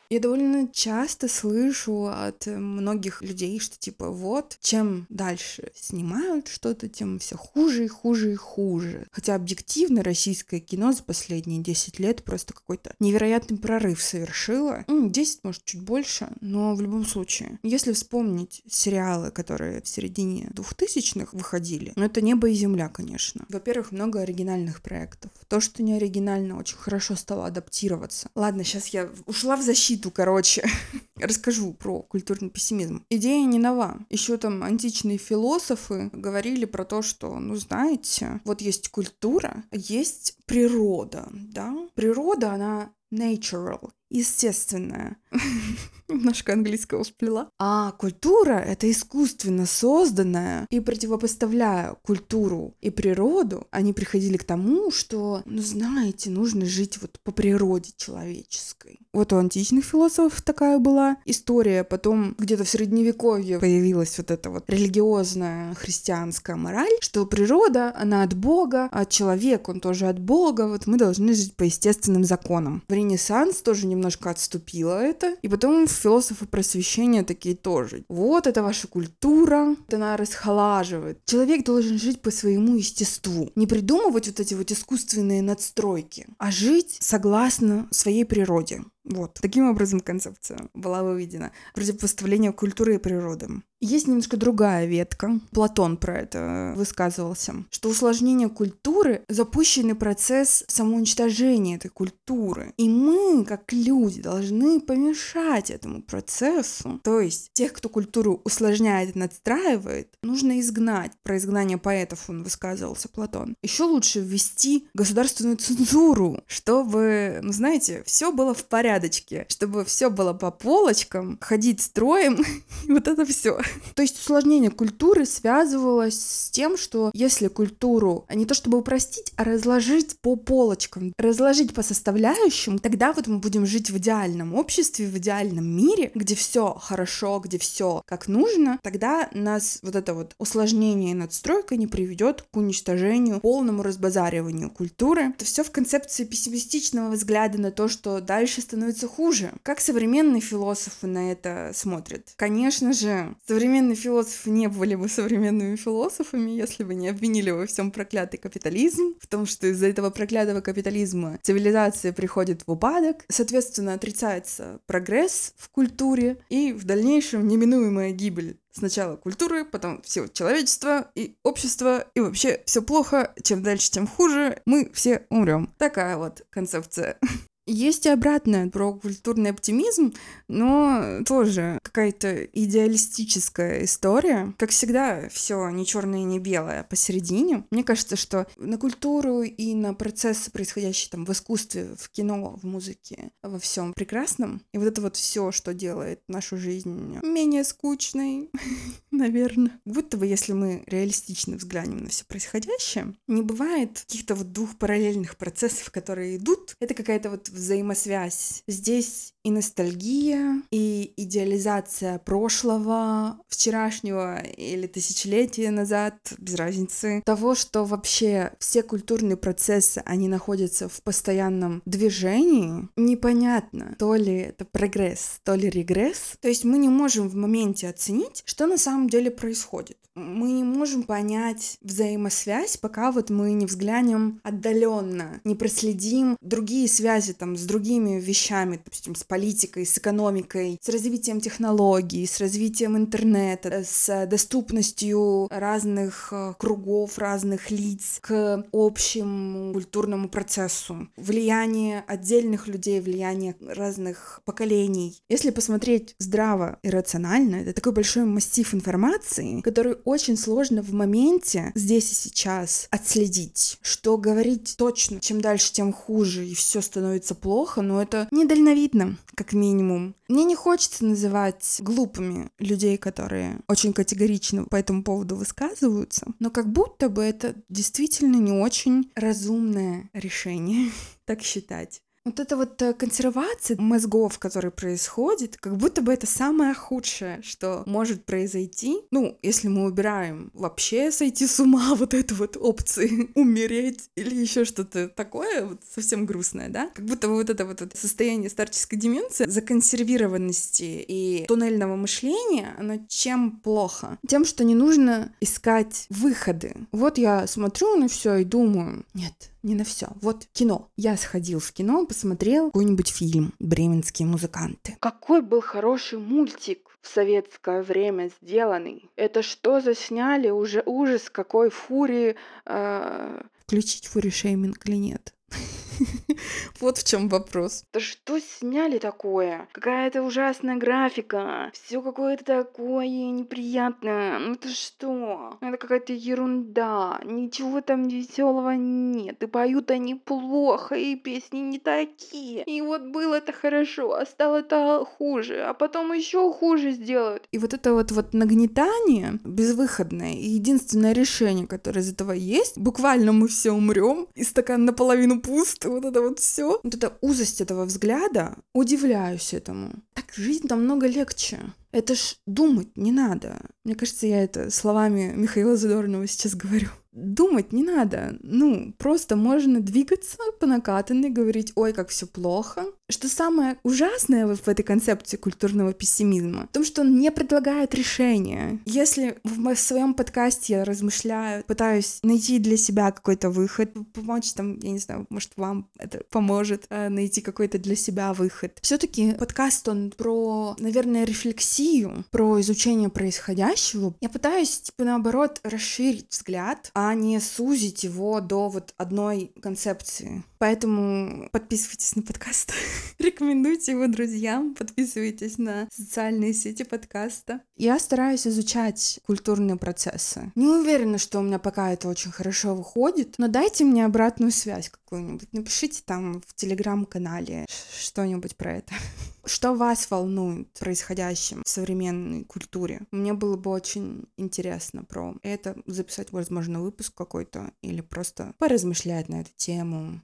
Я 0.08 0.20
довольно 0.20 0.68
часто 0.68 1.28
слышу 1.28 2.06
от 2.06 2.46
многих 2.46 3.22
людей, 3.22 3.58
что 3.58 3.78
типа 3.78 4.10
вот, 4.10 4.58
чем 4.60 5.06
дальше 5.08 5.72
снимают 5.74 6.48
что-то, 6.48 6.88
тем 6.88 7.18
все 7.18 7.36
хуже 7.36 7.84
и 7.84 7.88
хуже 7.88 8.32
и 8.32 8.36
хуже. 8.36 9.06
Хотя 9.10 9.34
объективно 9.34 10.02
российское 10.02 10.60
кино 10.60 10.92
за 10.92 11.02
последние 11.02 11.62
10 11.62 11.98
лет 11.98 12.24
просто 12.24 12.54
какой-то 12.54 12.94
невероятный 13.00 13.58
прорыв 13.58 14.02
совершило. 14.02 14.84
10, 14.88 15.44
может, 15.44 15.64
чуть 15.64 15.82
больше, 15.82 16.28
но 16.40 16.74
в 16.74 16.80
любом 16.80 17.04
случае. 17.04 17.58
Если 17.62 17.92
вспомнить 17.92 18.62
сериалы, 18.68 19.30
которые 19.30 19.82
в 19.82 19.88
середине 19.88 20.50
2000-х 20.54 21.30
выходили, 21.32 21.92
ну 21.96 22.04
это 22.04 22.20
«Небо 22.20 22.48
и 22.48 22.54
земля», 22.54 22.88
конечно. 22.88 23.44
Во-первых, 23.48 23.92
много 23.92 24.20
оригинальных 24.20 24.82
проектов. 24.82 25.30
То, 25.48 25.60
что 25.60 25.82
не 25.82 25.94
оригинально, 25.94 26.58
очень 26.58 26.76
хорошо 26.76 27.16
стало 27.16 27.46
адаптироваться. 27.46 28.30
Ладно, 28.34 28.64
сейчас 28.64 28.88
я 28.88 29.10
ушла 29.26 29.56
в 29.56 29.62
защиту 29.62 29.95
защиту, 29.96 30.10
короче, 30.10 30.64
расскажу 31.20 31.72
про 31.72 32.02
культурный 32.02 32.50
пессимизм. 32.50 33.04
Идея 33.10 33.46
не 33.46 33.58
нова. 33.58 33.98
Еще 34.10 34.36
там 34.36 34.62
античные 34.62 35.18
философы 35.18 36.10
говорили 36.12 36.64
про 36.64 36.84
то, 36.84 37.02
что, 37.02 37.38
ну, 37.38 37.56
знаете, 37.56 38.40
вот 38.44 38.60
есть 38.60 38.88
культура, 38.88 39.64
есть 39.72 40.36
природа, 40.46 41.28
да? 41.32 41.74
Природа, 41.94 42.52
она 42.52 42.92
natural, 43.12 43.90
естественная. 44.10 45.16
немножко 46.08 46.52
английского 46.52 47.04
вплела. 47.04 47.48
А 47.58 47.92
культура— 47.92 48.52
это 48.66 48.90
искусственно 48.90 49.66
созданная. 49.66 50.66
И 50.70 50.80
противопоставляя 50.80 51.96
культуру 52.02 52.74
и 52.80 52.90
природу, 52.90 53.66
они 53.70 53.92
приходили 53.92 54.36
к 54.36 54.44
тому, 54.44 54.90
что, 54.90 55.42
ну 55.44 55.62
знаете, 55.62 56.30
нужно 56.30 56.66
жить 56.66 56.98
вот 57.00 57.18
по 57.22 57.32
природе 57.32 57.92
человеческой. 57.96 59.00
Вот 59.12 59.32
у 59.32 59.36
античных 59.36 59.84
философов 59.84 60.42
такая 60.42 60.78
была 60.78 61.16
история. 61.24 61.84
Потом 61.84 62.34
где-то 62.38 62.64
в 62.64 62.68
Средневековье 62.68 63.58
появилась 63.58 64.16
вот 64.18 64.30
эта 64.30 64.50
вот 64.50 64.64
религиозная 64.68 65.74
христианская 65.74 66.56
мораль, 66.56 66.86
что 67.00 67.26
природа, 67.26 67.92
она 67.96 68.22
от 68.22 68.34
Бога, 68.34 68.88
а 68.92 69.04
человек, 69.04 69.68
он 69.68 69.80
тоже 69.80 70.06
от 70.06 70.18
Бога, 70.18 70.68
вот 70.68 70.86
мы 70.86 70.98
должны 70.98 71.34
жить 71.34 71.54
по 71.54 71.64
естественным 71.64 72.24
законам. 72.24 72.82
В 72.88 72.92
Ренессанс 72.92 73.62
тоже 73.62 73.86
немножко 73.96 74.30
отступило 74.30 74.98
это, 74.98 75.36
и 75.42 75.48
потом 75.48 75.86
философы 75.86 76.46
просвещения 76.46 77.24
такие 77.24 77.56
тоже. 77.56 78.04
Вот 78.08 78.46
это 78.46 78.62
ваша 78.62 78.88
культура, 78.88 79.76
она 79.90 80.16
расхолаживает. 80.16 81.20
Человек 81.24 81.64
должен 81.64 81.98
жить 81.98 82.20
по 82.20 82.30
своему 82.30 82.76
естеству. 82.76 83.50
Не 83.54 83.66
придумывать 83.66 84.28
вот 84.28 84.40
эти 84.40 84.54
вот 84.54 84.70
искусственные 84.70 85.42
надстройки, 85.42 86.26
а 86.38 86.50
жить 86.50 86.98
согласно 87.00 87.88
своей 87.90 88.24
природе. 88.24 88.82
Вот. 89.06 89.38
Таким 89.40 89.70
образом 89.70 90.00
концепция 90.00 90.68
была 90.74 91.02
выведена. 91.02 91.52
Противопоставление 91.74 92.52
культуры 92.52 92.96
и 92.96 92.98
природы. 92.98 93.48
Есть 93.80 94.08
немножко 94.08 94.38
другая 94.38 94.86
ветка. 94.86 95.38
Платон 95.52 95.98
про 95.98 96.18
это 96.18 96.72
высказывался, 96.76 97.64
что 97.70 97.90
усложнение 97.90 98.48
культуры— 98.48 99.22
запущенный 99.28 99.94
процесс 99.94 100.64
самоуничтожения 100.66 101.76
этой 101.76 101.88
культуры. 101.88 102.72
И 102.78 102.88
мы, 102.88 103.44
как 103.44 103.72
люди, 103.72 104.22
должны 104.22 104.80
помешать 104.80 105.70
этому 105.70 106.00
процессу. 106.02 107.00
То 107.04 107.20
есть 107.20 107.50
тех, 107.52 107.74
кто 107.74 107.90
культуру 107.90 108.40
усложняет 108.44 109.14
и 109.14 109.18
надстраивает, 109.18 110.16
нужно 110.22 110.58
изгнать. 110.60 111.12
Про 111.22 111.36
изгнание 111.36 111.76
поэтов 111.76 112.30
он 112.30 112.44
высказывался, 112.44 113.08
Платон. 113.10 113.56
Еще 113.62 113.84
лучше 113.84 114.20
ввести 114.20 114.88
государственную 114.94 115.58
цензуру, 115.58 116.42
чтобы, 116.46 117.40
ну 117.42 117.52
знаете, 117.52 118.02
все 118.06 118.32
было 118.32 118.54
в 118.54 118.64
порядочке, 118.96 119.46
чтобы 119.48 119.84
все 119.84 120.10
было 120.10 120.32
по 120.32 120.50
полочкам, 120.50 121.38
ходить 121.40 121.82
строем, 121.82 122.42
вот 122.88 123.08
это 123.08 123.24
все. 123.26 123.58
То 123.94 124.02
есть 124.02 124.18
усложнение 124.18 124.70
культуры 124.70 125.26
связывалось 125.26 126.18
с 126.18 126.50
тем, 126.50 126.76
что 126.76 127.10
если 127.14 127.48
культуру 127.48 128.26
не 128.32 128.46
то 128.46 128.54
чтобы 128.54 128.78
упростить, 128.78 129.32
а 129.36 129.44
разложить 129.44 130.18
по 130.20 130.36
полочкам, 130.36 131.12
разложить 131.18 131.74
по 131.74 131.82
составляющим, 131.82 132.78
тогда 132.78 133.12
вот 133.12 133.26
мы 133.26 133.38
будем 133.38 133.66
жить 133.66 133.90
в 133.90 133.98
идеальном 133.98 134.54
обществе, 134.54 135.06
в 135.06 135.16
идеальном 135.18 135.66
мире, 135.66 136.10
где 136.14 136.34
все 136.34 136.74
хорошо, 136.74 137.40
где 137.40 137.58
все 137.58 138.02
как 138.06 138.28
нужно, 138.28 138.78
тогда 138.82 139.28
нас 139.32 139.78
вот 139.82 139.94
это 139.94 140.14
вот 140.14 140.34
усложнение 140.38 141.12
и 141.12 141.14
надстройка 141.14 141.76
не 141.76 141.86
приведет 141.86 142.42
к 142.50 142.56
уничтожению, 142.56 143.40
полному 143.40 143.82
разбазариванию 143.82 144.70
культуры. 144.70 145.32
Это 145.36 145.44
все 145.44 145.62
в 145.62 145.70
концепции 145.70 146.24
пессимистичного 146.24 147.10
взгляда 147.10 147.60
на 147.60 147.70
то, 147.70 147.88
что 147.88 148.20
дальше 148.20 148.60
становится 148.60 148.85
хуже. 149.08 149.52
Как 149.62 149.80
современные 149.80 150.40
философы 150.40 151.06
на 151.06 151.32
это 151.32 151.70
смотрят? 151.74 152.32
Конечно 152.36 152.92
же, 152.92 153.34
современные 153.46 153.96
философы 153.96 154.50
не 154.50 154.68
были 154.68 154.94
бы 154.94 155.08
современными 155.08 155.76
философами, 155.76 156.50
если 156.50 156.84
бы 156.84 156.94
не 156.94 157.08
обвинили 157.08 157.50
во 157.50 157.66
всем 157.66 157.90
проклятый 157.90 158.38
капитализм, 158.38 159.14
в 159.20 159.26
том, 159.26 159.46
что 159.46 159.66
из-за 159.68 159.88
этого 159.88 160.10
проклятого 160.10 160.60
капитализма 160.60 161.38
цивилизация 161.42 162.12
приходит 162.12 162.62
в 162.66 162.70
упадок, 162.70 163.24
соответственно, 163.28 163.94
отрицается 163.94 164.80
прогресс 164.86 165.54
в 165.56 165.68
культуре 165.70 166.38
и 166.48 166.72
в 166.72 166.84
дальнейшем 166.84 167.46
неминуемая 167.46 168.12
гибель 168.12 168.58
Сначала 168.76 169.16
культуры, 169.16 169.64
потом 169.64 170.02
все 170.02 170.28
человечество 170.28 171.10
и 171.14 171.38
общество, 171.42 172.04
и 172.14 172.20
вообще 172.20 172.62
все 172.66 172.82
плохо. 172.82 173.32
Чем 173.42 173.62
дальше, 173.62 173.90
тем 173.90 174.06
хуже. 174.06 174.60
Мы 174.66 174.90
все 174.92 175.24
умрем. 175.30 175.72
Такая 175.78 176.18
вот 176.18 176.44
концепция. 176.50 177.18
Есть 177.66 178.06
и 178.06 178.10
обратное 178.10 178.68
про 178.68 178.94
культурный 178.94 179.50
оптимизм, 179.50 180.14
но 180.46 181.22
тоже 181.26 181.80
какая-то 181.82 182.44
идеалистическая 182.44 183.84
история. 183.84 184.54
Как 184.56 184.70
всегда, 184.70 185.28
все 185.30 185.68
не 185.70 185.84
черное 185.84 186.20
и 186.20 186.24
не 186.24 186.38
белое, 186.38 186.84
посередине. 186.84 187.64
Мне 187.72 187.82
кажется, 187.82 188.14
что 188.14 188.46
на 188.56 188.78
культуру 188.78 189.42
и 189.42 189.74
на 189.74 189.94
процессы, 189.94 190.50
происходящие 190.52 191.10
там 191.10 191.26
в 191.26 191.30
искусстве, 191.30 191.88
в 191.98 192.08
кино, 192.10 192.56
в 192.62 192.64
музыке, 192.64 193.32
во 193.42 193.58
всем 193.58 193.92
прекрасном. 193.94 194.62
И 194.72 194.78
вот 194.78 194.86
это 194.86 195.00
вот 195.00 195.16
все, 195.16 195.50
что 195.50 195.74
делает 195.74 196.20
нашу 196.28 196.56
жизнь 196.56 197.18
менее 197.22 197.64
скучной, 197.64 198.48
наверное. 199.10 199.80
Будто 199.84 200.16
бы, 200.16 200.26
если 200.26 200.52
мы 200.52 200.84
реалистично 200.86 201.56
взглянем 201.56 202.04
на 202.04 202.10
все 202.10 202.24
происходящее, 202.24 203.14
не 203.26 203.42
бывает 203.42 204.04
каких-то 204.06 204.36
вот 204.36 204.52
двух 204.52 204.78
параллельных 204.78 205.36
процессов, 205.36 205.90
которые 205.90 206.36
идут. 206.36 206.76
Это 206.78 206.94
какая-то 206.94 207.30
вот 207.30 207.48
взаимосвязь. 207.56 208.62
Здесь 208.66 209.32
и 209.46 209.50
ностальгия, 209.50 210.62
и 210.72 211.12
идеализация 211.16 212.18
прошлого, 212.18 213.38
вчерашнего 213.48 214.40
или 214.40 214.88
тысячелетия 214.88 215.70
назад, 215.70 216.16
без 216.38 216.56
разницы. 216.56 217.22
Того, 217.24 217.54
что 217.54 217.84
вообще 217.84 218.52
все 218.58 218.82
культурные 218.82 219.36
процессы, 219.36 220.02
они 220.04 220.26
находятся 220.28 220.88
в 220.88 221.00
постоянном 221.02 221.80
движении, 221.86 222.88
непонятно, 222.96 223.94
то 224.00 224.16
ли 224.16 224.36
это 224.36 224.64
прогресс, 224.64 225.40
то 225.44 225.54
ли 225.54 225.70
регресс. 225.70 226.36
То 226.40 226.48
есть 226.48 226.64
мы 226.64 226.78
не 226.78 226.88
можем 226.88 227.28
в 227.28 227.36
моменте 227.36 227.88
оценить, 227.88 228.42
что 228.46 228.66
на 228.66 228.78
самом 228.78 229.08
деле 229.08 229.30
происходит. 229.30 229.98
Мы 230.16 230.50
не 230.50 230.64
можем 230.64 231.02
понять 231.02 231.76
взаимосвязь, 231.82 232.78
пока 232.78 233.12
вот 233.12 233.28
мы 233.28 233.52
не 233.52 233.66
взглянем 233.66 234.40
отдаленно, 234.42 235.42
не 235.44 235.54
проследим 235.54 236.38
другие 236.40 236.88
связи 236.88 237.34
там 237.34 237.45
с 237.54 237.64
другими 237.64 238.18
вещами, 238.18 238.80
допустим, 238.82 239.14
с 239.14 239.22
политикой, 239.22 239.84
с 239.84 239.98
экономикой, 239.98 240.80
с 240.82 240.88
развитием 240.88 241.40
технологий, 241.40 242.26
с 242.26 242.40
развитием 242.40 242.96
интернета, 242.96 243.84
с 243.84 244.26
доступностью 244.26 245.48
разных 245.50 246.28
э, 246.32 246.54
кругов, 246.58 247.18
разных 247.18 247.70
лиц 247.70 248.18
к 248.22 248.64
общему 248.72 249.72
культурному 249.74 250.28
процессу, 250.28 251.08
влияние 251.16 252.02
отдельных 252.06 252.66
людей, 252.66 253.00
влияние 253.00 253.54
разных 253.60 254.40
поколений. 254.44 255.20
Если 255.28 255.50
посмотреть 255.50 256.14
здраво 256.18 256.78
и 256.82 256.90
рационально, 256.90 257.56
это 257.56 257.72
такой 257.72 257.92
большой 257.92 258.24
массив 258.24 258.74
информации, 258.74 259.60
который 259.60 259.96
очень 260.04 260.36
сложно 260.36 260.82
в 260.82 260.92
моменте, 260.92 261.72
здесь 261.74 262.10
и 262.10 262.14
сейчас, 262.14 262.88
отследить, 262.90 263.78
что 263.82 264.16
говорить 264.16 264.74
точно, 264.76 265.20
чем 265.20 265.40
дальше, 265.40 265.72
тем 265.72 265.92
хуже, 265.92 266.46
и 266.46 266.54
все 266.54 266.80
становится 266.80 267.34
плохо, 267.36 267.82
но 267.82 268.02
это 268.02 268.28
недальновидно, 268.30 269.16
как 269.34 269.52
минимум. 269.52 270.14
Мне 270.28 270.44
не 270.44 270.56
хочется 270.56 271.04
называть 271.04 271.78
глупыми 271.80 272.50
людей, 272.58 272.96
которые 272.96 273.60
очень 273.68 273.92
категорично 273.92 274.64
по 274.64 274.76
этому 274.76 275.02
поводу 275.02 275.36
высказываются, 275.36 276.26
но 276.38 276.50
как 276.50 276.70
будто 276.70 277.08
бы 277.08 277.22
это 277.22 277.54
действительно 277.68 278.36
не 278.36 278.52
очень 278.52 279.10
разумное 279.14 280.10
решение 280.12 280.90
так 281.24 281.42
считать. 281.42 282.02
Вот 282.26 282.40
эта 282.40 282.56
вот 282.56 282.82
э, 282.82 282.92
консервация 282.92 283.76
мозгов, 283.80 284.40
которая 284.40 284.72
происходит, 284.72 285.56
как 285.58 285.76
будто 285.76 286.02
бы 286.02 286.12
это 286.12 286.26
самое 286.26 286.74
худшее, 286.74 287.40
что 287.42 287.84
может 287.86 288.24
произойти. 288.24 288.98
Ну, 289.12 289.38
если 289.42 289.68
мы 289.68 289.84
убираем 289.84 290.50
вообще 290.52 291.12
сойти 291.12 291.46
с 291.46 291.60
ума 291.60 291.94
вот 291.94 292.14
эту 292.14 292.34
вот 292.34 292.56
опции, 292.56 293.30
умереть 293.36 294.10
или 294.16 294.34
еще 294.34 294.64
что-то 294.64 295.08
такое, 295.08 295.66
вот 295.66 295.80
совсем 295.94 296.26
грустное, 296.26 296.68
да? 296.68 296.90
Как 296.94 297.04
будто 297.04 297.28
бы 297.28 297.34
вот 297.34 297.48
это 297.48 297.64
вот 297.64 297.80
состояние 297.94 298.50
старческой 298.50 298.98
деменции, 298.98 299.46
законсервированности 299.46 301.04
и 301.06 301.44
туннельного 301.46 301.94
мышления, 301.94 302.74
оно 302.76 302.98
чем 303.06 303.52
плохо? 303.52 304.18
Тем, 304.26 304.44
что 304.44 304.64
не 304.64 304.74
нужно 304.74 305.32
искать 305.40 306.06
выходы. 306.10 306.74
Вот 306.90 307.18
я 307.18 307.46
смотрю 307.46 307.94
на 307.94 308.08
все 308.08 308.34
и 308.38 308.44
думаю, 308.44 309.04
нет, 309.14 309.52
не 309.66 309.74
на 309.74 309.84
все. 309.84 310.08
Вот 310.22 310.46
кино. 310.52 310.90
Я 310.96 311.16
сходил 311.16 311.58
в 311.58 311.72
кино, 311.72 312.06
посмотрел 312.16 312.68
какой-нибудь 312.68 313.10
фильм 313.10 313.52
«Бременские 313.58 314.26
музыканты». 314.26 314.96
Какой 315.00 315.42
был 315.42 315.60
хороший 315.60 316.18
мультик 316.18 316.96
в 317.02 317.08
советское 317.08 317.82
время 317.82 318.30
сделанный. 318.40 319.10
Это 319.16 319.42
что 319.42 319.82
засняли? 319.82 320.48
Уже 320.48 320.82
ужас, 320.86 321.28
какой 321.28 321.68
фури. 321.68 322.36
Э... 322.64 323.42
Включить 323.66 324.06
фури 324.06 324.30
шейминг 324.30 324.88
или 324.88 324.96
нет? 324.96 325.34
Вот 326.80 326.98
в 326.98 327.04
чем 327.04 327.28
вопрос. 327.28 327.84
Да 327.92 328.00
что 328.00 328.38
сняли 328.40 328.98
такое? 328.98 329.68
Какая-то 329.72 330.22
ужасная 330.22 330.76
графика. 330.76 331.70
Все 331.72 332.02
какое-то 332.02 332.44
такое 332.44 333.06
неприятное. 333.06 334.38
Ну 334.38 334.52
это 334.52 334.68
что? 334.68 335.58
Это 335.60 335.76
какая-то 335.76 336.12
ерунда. 336.12 337.20
Ничего 337.24 337.80
там 337.80 338.08
веселого 338.08 338.70
нет. 338.70 339.42
И 339.42 339.46
поют 339.46 339.90
они 339.90 340.14
плохо, 340.14 340.94
и 340.94 341.16
песни 341.16 341.58
не 341.58 341.78
такие. 341.78 342.64
И 342.64 342.80
вот 342.80 343.02
было 343.02 343.34
это 343.34 343.52
хорошо, 343.52 344.14
а 344.14 344.26
стало 344.26 344.58
это 344.58 345.04
хуже, 345.04 345.62
а 345.62 345.74
потом 345.74 346.12
еще 346.12 346.52
хуже 346.52 346.92
сделают. 346.92 347.46
И 347.52 347.58
вот 347.58 347.74
это 347.74 347.92
вот, 347.92 348.12
вот 348.12 348.34
нагнетание 348.34 349.38
безвыходное 349.44 350.34
и 350.34 350.48
единственное 350.48 351.12
решение, 351.12 351.66
которое 351.66 352.00
из 352.00 352.12
этого 352.12 352.32
есть, 352.32 352.78
буквально 352.78 353.32
мы 353.32 353.48
все 353.48 353.70
умрем, 353.70 354.28
и 354.34 354.44
стакан 354.44 354.84
наполовину 354.84 355.40
пуст, 355.40 355.84
вот 355.84 356.04
это 356.04 356.20
вот 356.28 356.38
все. 356.38 356.80
Вот 356.82 356.94
эта 356.94 357.16
узость 357.20 357.60
этого 357.60 357.84
взгляда, 357.84 358.56
удивляюсь 358.74 359.54
этому. 359.54 359.92
Так 360.14 360.32
жизнь 360.34 360.68
там 360.68 360.84
много 360.84 361.06
легче. 361.06 361.60
Это 361.92 362.14
ж 362.14 362.36
думать 362.46 362.96
не 362.96 363.12
надо. 363.12 363.60
Мне 363.84 363.94
кажется, 363.94 364.26
я 364.26 364.42
это 364.42 364.70
словами 364.70 365.32
Михаила 365.34 365.76
Задорнова 365.76 366.26
сейчас 366.26 366.54
говорю 366.54 366.88
думать 367.16 367.72
не 367.72 367.82
надо. 367.82 368.36
Ну, 368.42 368.92
просто 368.98 369.36
можно 369.36 369.80
двигаться 369.80 370.36
по 370.60 370.66
накатанной, 370.66 371.30
говорить, 371.30 371.72
ой, 371.74 371.92
как 371.92 372.10
все 372.10 372.26
плохо. 372.26 372.84
Что 373.08 373.28
самое 373.28 373.78
ужасное 373.84 374.54
в 374.54 374.68
этой 374.68 374.82
концепции 374.82 375.36
культурного 375.36 375.92
пессимизма, 375.92 376.66
в 376.70 376.74
том, 376.74 376.84
что 376.84 377.02
он 377.02 377.18
не 377.18 377.30
предлагает 377.30 377.94
решения. 377.94 378.80
Если 378.84 379.38
в 379.44 379.74
своем 379.76 380.14
подкасте 380.14 380.74
я 380.74 380.84
размышляю, 380.84 381.64
пытаюсь 381.64 382.18
найти 382.22 382.58
для 382.58 382.76
себя 382.76 383.10
какой-то 383.10 383.48
выход, 383.48 383.92
помочь 384.12 384.52
там, 384.52 384.78
я 384.80 384.90
не 384.90 384.98
знаю, 384.98 385.26
может, 385.30 385.52
вам 385.56 385.88
это 385.98 386.22
поможет 386.30 386.86
э, 386.90 387.08
найти 387.08 387.40
какой-то 387.40 387.78
для 387.78 387.96
себя 387.96 388.32
выход. 388.32 388.78
Все-таки 388.82 389.32
подкаст, 389.32 389.88
он 389.88 390.12
про, 390.16 390.74
наверное, 390.78 391.24
рефлексию, 391.24 392.24
про 392.30 392.60
изучение 392.60 393.08
происходящего. 393.08 394.14
Я 394.20 394.28
пытаюсь, 394.28 394.80
типа, 394.80 395.04
наоборот, 395.04 395.60
расширить 395.62 396.26
взгляд, 396.30 396.90
а 396.94 397.05
не 397.14 397.40
сузить 397.40 398.04
его 398.04 398.40
до 398.40 398.68
вот 398.68 398.94
одной 398.96 399.52
концепции. 399.60 400.44
Поэтому 400.58 401.48
подписывайтесь 401.52 402.16
на 402.16 402.22
подкаст, 402.22 402.72
рекомендуйте 403.18 403.92
его 403.92 404.06
друзьям, 404.06 404.74
подписывайтесь 404.74 405.58
на 405.58 405.86
социальные 405.92 406.54
сети 406.54 406.82
подкаста. 406.82 407.60
Я 407.76 407.98
стараюсь 407.98 408.46
изучать 408.46 409.20
культурные 409.26 409.76
процессы. 409.76 410.50
Не 410.54 410.66
уверена, 410.66 411.18
что 411.18 411.40
у 411.40 411.42
меня 411.42 411.58
пока 411.58 411.92
это 411.92 412.08
очень 412.08 412.32
хорошо 412.32 412.74
выходит, 412.74 413.34
но 413.38 413.48
дайте 413.48 413.84
мне 413.84 414.04
обратную 414.04 414.50
связь 414.50 414.88
какую-нибудь. 414.88 415.52
Напишите 415.52 416.02
там 416.04 416.42
в 416.46 416.54
телеграм-канале 416.54 417.66
что-нибудь 418.00 418.56
про 418.56 418.76
это. 418.76 418.94
Что 419.46 419.74
вас 419.74 420.10
волнует 420.10 420.68
в 420.74 420.80
происходящем 420.80 421.62
в 421.64 421.68
современной 421.68 422.42
культуре? 422.42 423.02
Мне 423.12 423.32
было 423.32 423.56
бы 423.56 423.70
очень 423.70 424.24
интересно 424.36 425.04
про 425.04 425.36
это 425.44 425.76
записать, 425.86 426.32
возможно, 426.32 426.82
выпуск 426.82 427.14
какой-то 427.14 427.70
или 427.80 428.00
просто 428.00 428.54
поразмышлять 428.58 429.28
на 429.28 429.42
эту 429.42 429.50
тему. 429.56 430.20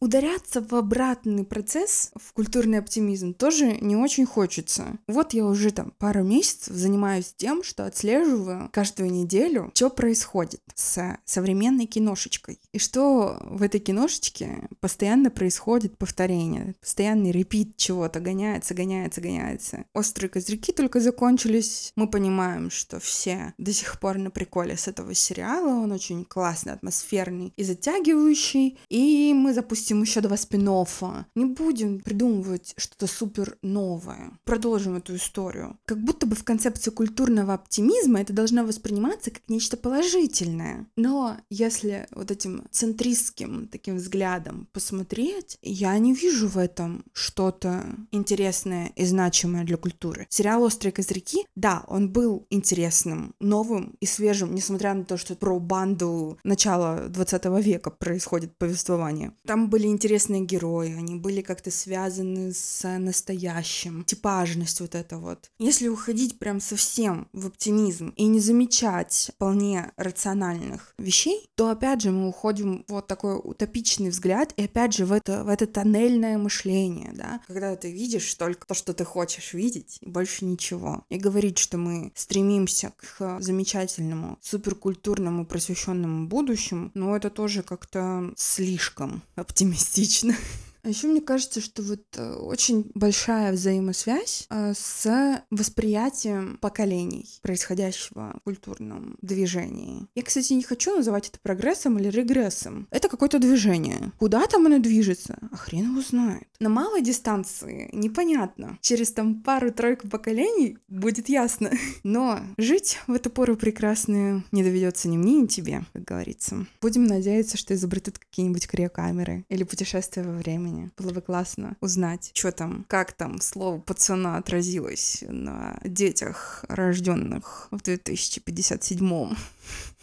Ударяться 0.00 0.60
в 0.60 0.74
обратный 0.74 1.44
процесс, 1.44 2.12
в 2.14 2.32
культурный 2.32 2.78
оптимизм, 2.78 3.34
тоже 3.34 3.78
не 3.80 3.96
очень 3.96 4.26
хочется. 4.26 4.98
Вот 5.08 5.32
я 5.32 5.44
уже 5.44 5.72
там 5.72 5.92
пару 5.98 6.22
месяцев 6.22 6.74
занимаюсь 6.74 7.34
тем, 7.36 7.64
что 7.64 7.84
отслеживаю 7.84 8.70
каждую 8.72 9.10
неделю, 9.10 9.72
что 9.74 9.90
происходит 9.90 10.62
с 10.74 11.18
современной 11.24 11.86
киношечкой. 11.86 12.60
И 12.72 12.78
что 12.78 13.38
в 13.42 13.62
этой 13.62 13.80
киношечке 13.80 14.68
постоянно 14.80 15.30
происходит 15.30 15.98
повторение, 15.98 16.76
постоянный 16.80 17.32
репит 17.32 17.76
чего-то, 17.76 18.20
гоняется, 18.20 18.74
гоняется, 18.74 19.20
гоняется. 19.20 19.84
«Острые 19.94 20.30
козырьки» 20.30 20.72
только 20.72 21.00
закончились. 21.00 21.92
Мы 21.96 22.08
понимаем, 22.08 22.70
что 22.70 23.00
все 23.00 23.54
до 23.58 23.72
сих 23.72 23.98
пор 23.98 24.18
на 24.18 24.30
приколе 24.30 24.76
с 24.76 24.86
этого 24.86 25.14
сериала. 25.14 25.82
Он 25.82 25.90
очень 25.90 26.24
классный, 26.24 26.72
атмосферный 26.72 27.52
и 27.56 27.64
затягивающий. 27.64 28.78
И 28.88 29.32
мы 29.34 29.52
запустили 29.52 29.87
допустим, 29.88 30.02
еще 30.02 30.20
два 30.20 30.36
спин 30.36 30.68
-оффа. 30.68 31.24
Не 31.34 31.46
будем 31.46 32.00
придумывать 32.00 32.74
что-то 32.76 33.06
супер 33.06 33.56
новое. 33.62 34.32
Продолжим 34.44 34.96
эту 34.96 35.16
историю. 35.16 35.78
Как 35.86 35.98
будто 35.98 36.26
бы 36.26 36.36
в 36.36 36.44
концепции 36.44 36.90
культурного 36.90 37.54
оптимизма 37.54 38.20
это 38.20 38.32
должно 38.32 38.64
восприниматься 38.64 39.30
как 39.30 39.42
нечто 39.48 39.76
положительное. 39.76 40.86
Но 40.96 41.36
если 41.50 42.06
вот 42.10 42.30
этим 42.30 42.64
центристским 42.70 43.68
таким 43.68 43.96
взглядом 43.96 44.68
посмотреть, 44.72 45.58
я 45.62 45.98
не 45.98 46.14
вижу 46.14 46.48
в 46.48 46.58
этом 46.58 47.04
что-то 47.12 47.84
интересное 48.12 48.92
и 48.96 49.06
значимое 49.06 49.64
для 49.64 49.76
культуры. 49.76 50.26
Сериал 50.28 50.62
«Острые 50.62 50.92
козырьки», 50.92 51.46
да, 51.56 51.84
он 51.88 52.10
был 52.12 52.46
интересным, 52.50 53.34
новым 53.40 53.96
и 54.00 54.06
свежим, 54.06 54.54
несмотря 54.54 54.94
на 54.94 55.04
то, 55.04 55.16
что 55.16 55.34
про 55.34 55.58
банду 55.58 56.38
начала 56.44 57.08
20 57.08 57.44
века 57.64 57.90
происходит 57.90 58.56
повествование. 58.58 59.32
Там 59.46 59.70
были 59.70 59.77
были 59.78 59.86
интересные 59.86 60.40
герои, 60.40 60.92
они 60.98 61.14
были 61.14 61.40
как-то 61.40 61.70
связаны 61.70 62.52
с 62.52 62.98
настоящим, 62.98 64.02
типажность 64.02 64.80
вот 64.80 64.96
это 64.96 65.18
вот. 65.18 65.52
Если 65.60 65.86
уходить 65.86 66.40
прям 66.40 66.58
совсем 66.58 67.28
в 67.32 67.46
оптимизм 67.46 68.12
и 68.16 68.24
не 68.24 68.40
замечать 68.40 69.30
вполне 69.36 69.92
рациональных 69.96 70.94
вещей, 70.98 71.48
то 71.54 71.70
опять 71.70 72.00
же 72.02 72.10
мы 72.10 72.28
уходим 72.28 72.84
в 72.88 72.92
вот 72.92 73.06
такой 73.06 73.36
утопичный 73.36 74.10
взгляд 74.10 74.52
и 74.56 74.64
опять 74.64 74.94
же 74.94 75.06
в 75.06 75.12
это, 75.12 75.44
в 75.44 75.48
это 75.48 75.68
тоннельное 75.68 76.38
мышление, 76.38 77.12
да, 77.14 77.40
когда 77.46 77.76
ты 77.76 77.92
видишь 77.92 78.34
только 78.34 78.66
то, 78.66 78.74
что 78.74 78.92
ты 78.92 79.04
хочешь 79.04 79.54
видеть, 79.54 79.98
и 80.00 80.08
больше 80.08 80.44
ничего. 80.44 81.04
И 81.08 81.18
говорить, 81.18 81.58
что 81.58 81.78
мы 81.78 82.10
стремимся 82.16 82.92
к 82.96 83.38
замечательному, 83.40 84.38
суперкультурному, 84.40 85.46
просвещенному 85.46 86.26
будущему, 86.26 86.90
но 86.94 87.16
это 87.16 87.30
тоже 87.30 87.62
как-то 87.62 88.32
слишком 88.36 89.22
оптимистично 89.36 89.67
оптимистично. 89.68 90.34
А 90.82 90.88
еще 90.88 91.08
мне 91.08 91.20
кажется, 91.20 91.60
что 91.60 91.82
вот 91.82 92.04
э, 92.16 92.34
очень 92.34 92.90
большая 92.94 93.52
взаимосвязь 93.52 94.46
э, 94.50 94.72
с 94.74 95.42
восприятием 95.50 96.58
поколений 96.60 97.26
происходящего 97.42 98.34
в 98.40 98.44
культурном 98.44 99.16
движении. 99.22 100.06
Я, 100.14 100.22
кстати, 100.22 100.52
не 100.52 100.62
хочу 100.62 100.96
называть 100.96 101.28
это 101.28 101.38
прогрессом 101.40 101.98
или 101.98 102.08
регрессом. 102.08 102.86
Это 102.90 103.08
какое-то 103.08 103.38
движение. 103.38 104.12
Куда 104.18 104.46
там 104.46 104.66
оно 104.66 104.78
движется? 104.78 105.38
А 105.50 105.56
хрен 105.56 105.90
его 105.90 106.00
знает. 106.00 106.48
На 106.60 106.68
малой 106.68 107.02
дистанции 107.02 107.88
непонятно. 107.92 108.78
Через 108.80 109.12
там 109.12 109.42
пару-тройку 109.42 110.08
поколений 110.08 110.78
будет 110.88 111.28
ясно. 111.28 111.70
Но 112.02 112.40
жить 112.56 112.98
в 113.06 113.12
эту 113.12 113.30
пору 113.30 113.56
прекрасную 113.56 114.44
не 114.52 114.62
доведется 114.62 115.08
ни 115.08 115.16
мне, 115.16 115.40
ни 115.40 115.46
тебе, 115.46 115.84
как 115.92 116.04
говорится. 116.04 116.66
Будем 116.80 117.04
надеяться, 117.04 117.56
что 117.56 117.74
изобретут 117.74 118.18
какие-нибудь 118.18 118.66
криокамеры 118.66 119.44
или 119.48 119.64
путешествия 119.64 120.22
во 120.22 120.32
времени. 120.32 120.67
Было 120.96 121.12
бы 121.12 121.20
классно 121.20 121.76
узнать, 121.80 122.30
что 122.34 122.52
там, 122.52 122.84
как 122.88 123.12
там 123.12 123.40
слово 123.40 123.78
пацана 123.78 124.36
отразилось 124.36 125.24
на 125.28 125.78
детях, 125.84 126.64
рожденных 126.68 127.68
в 127.70 127.82
2057 127.82 129.34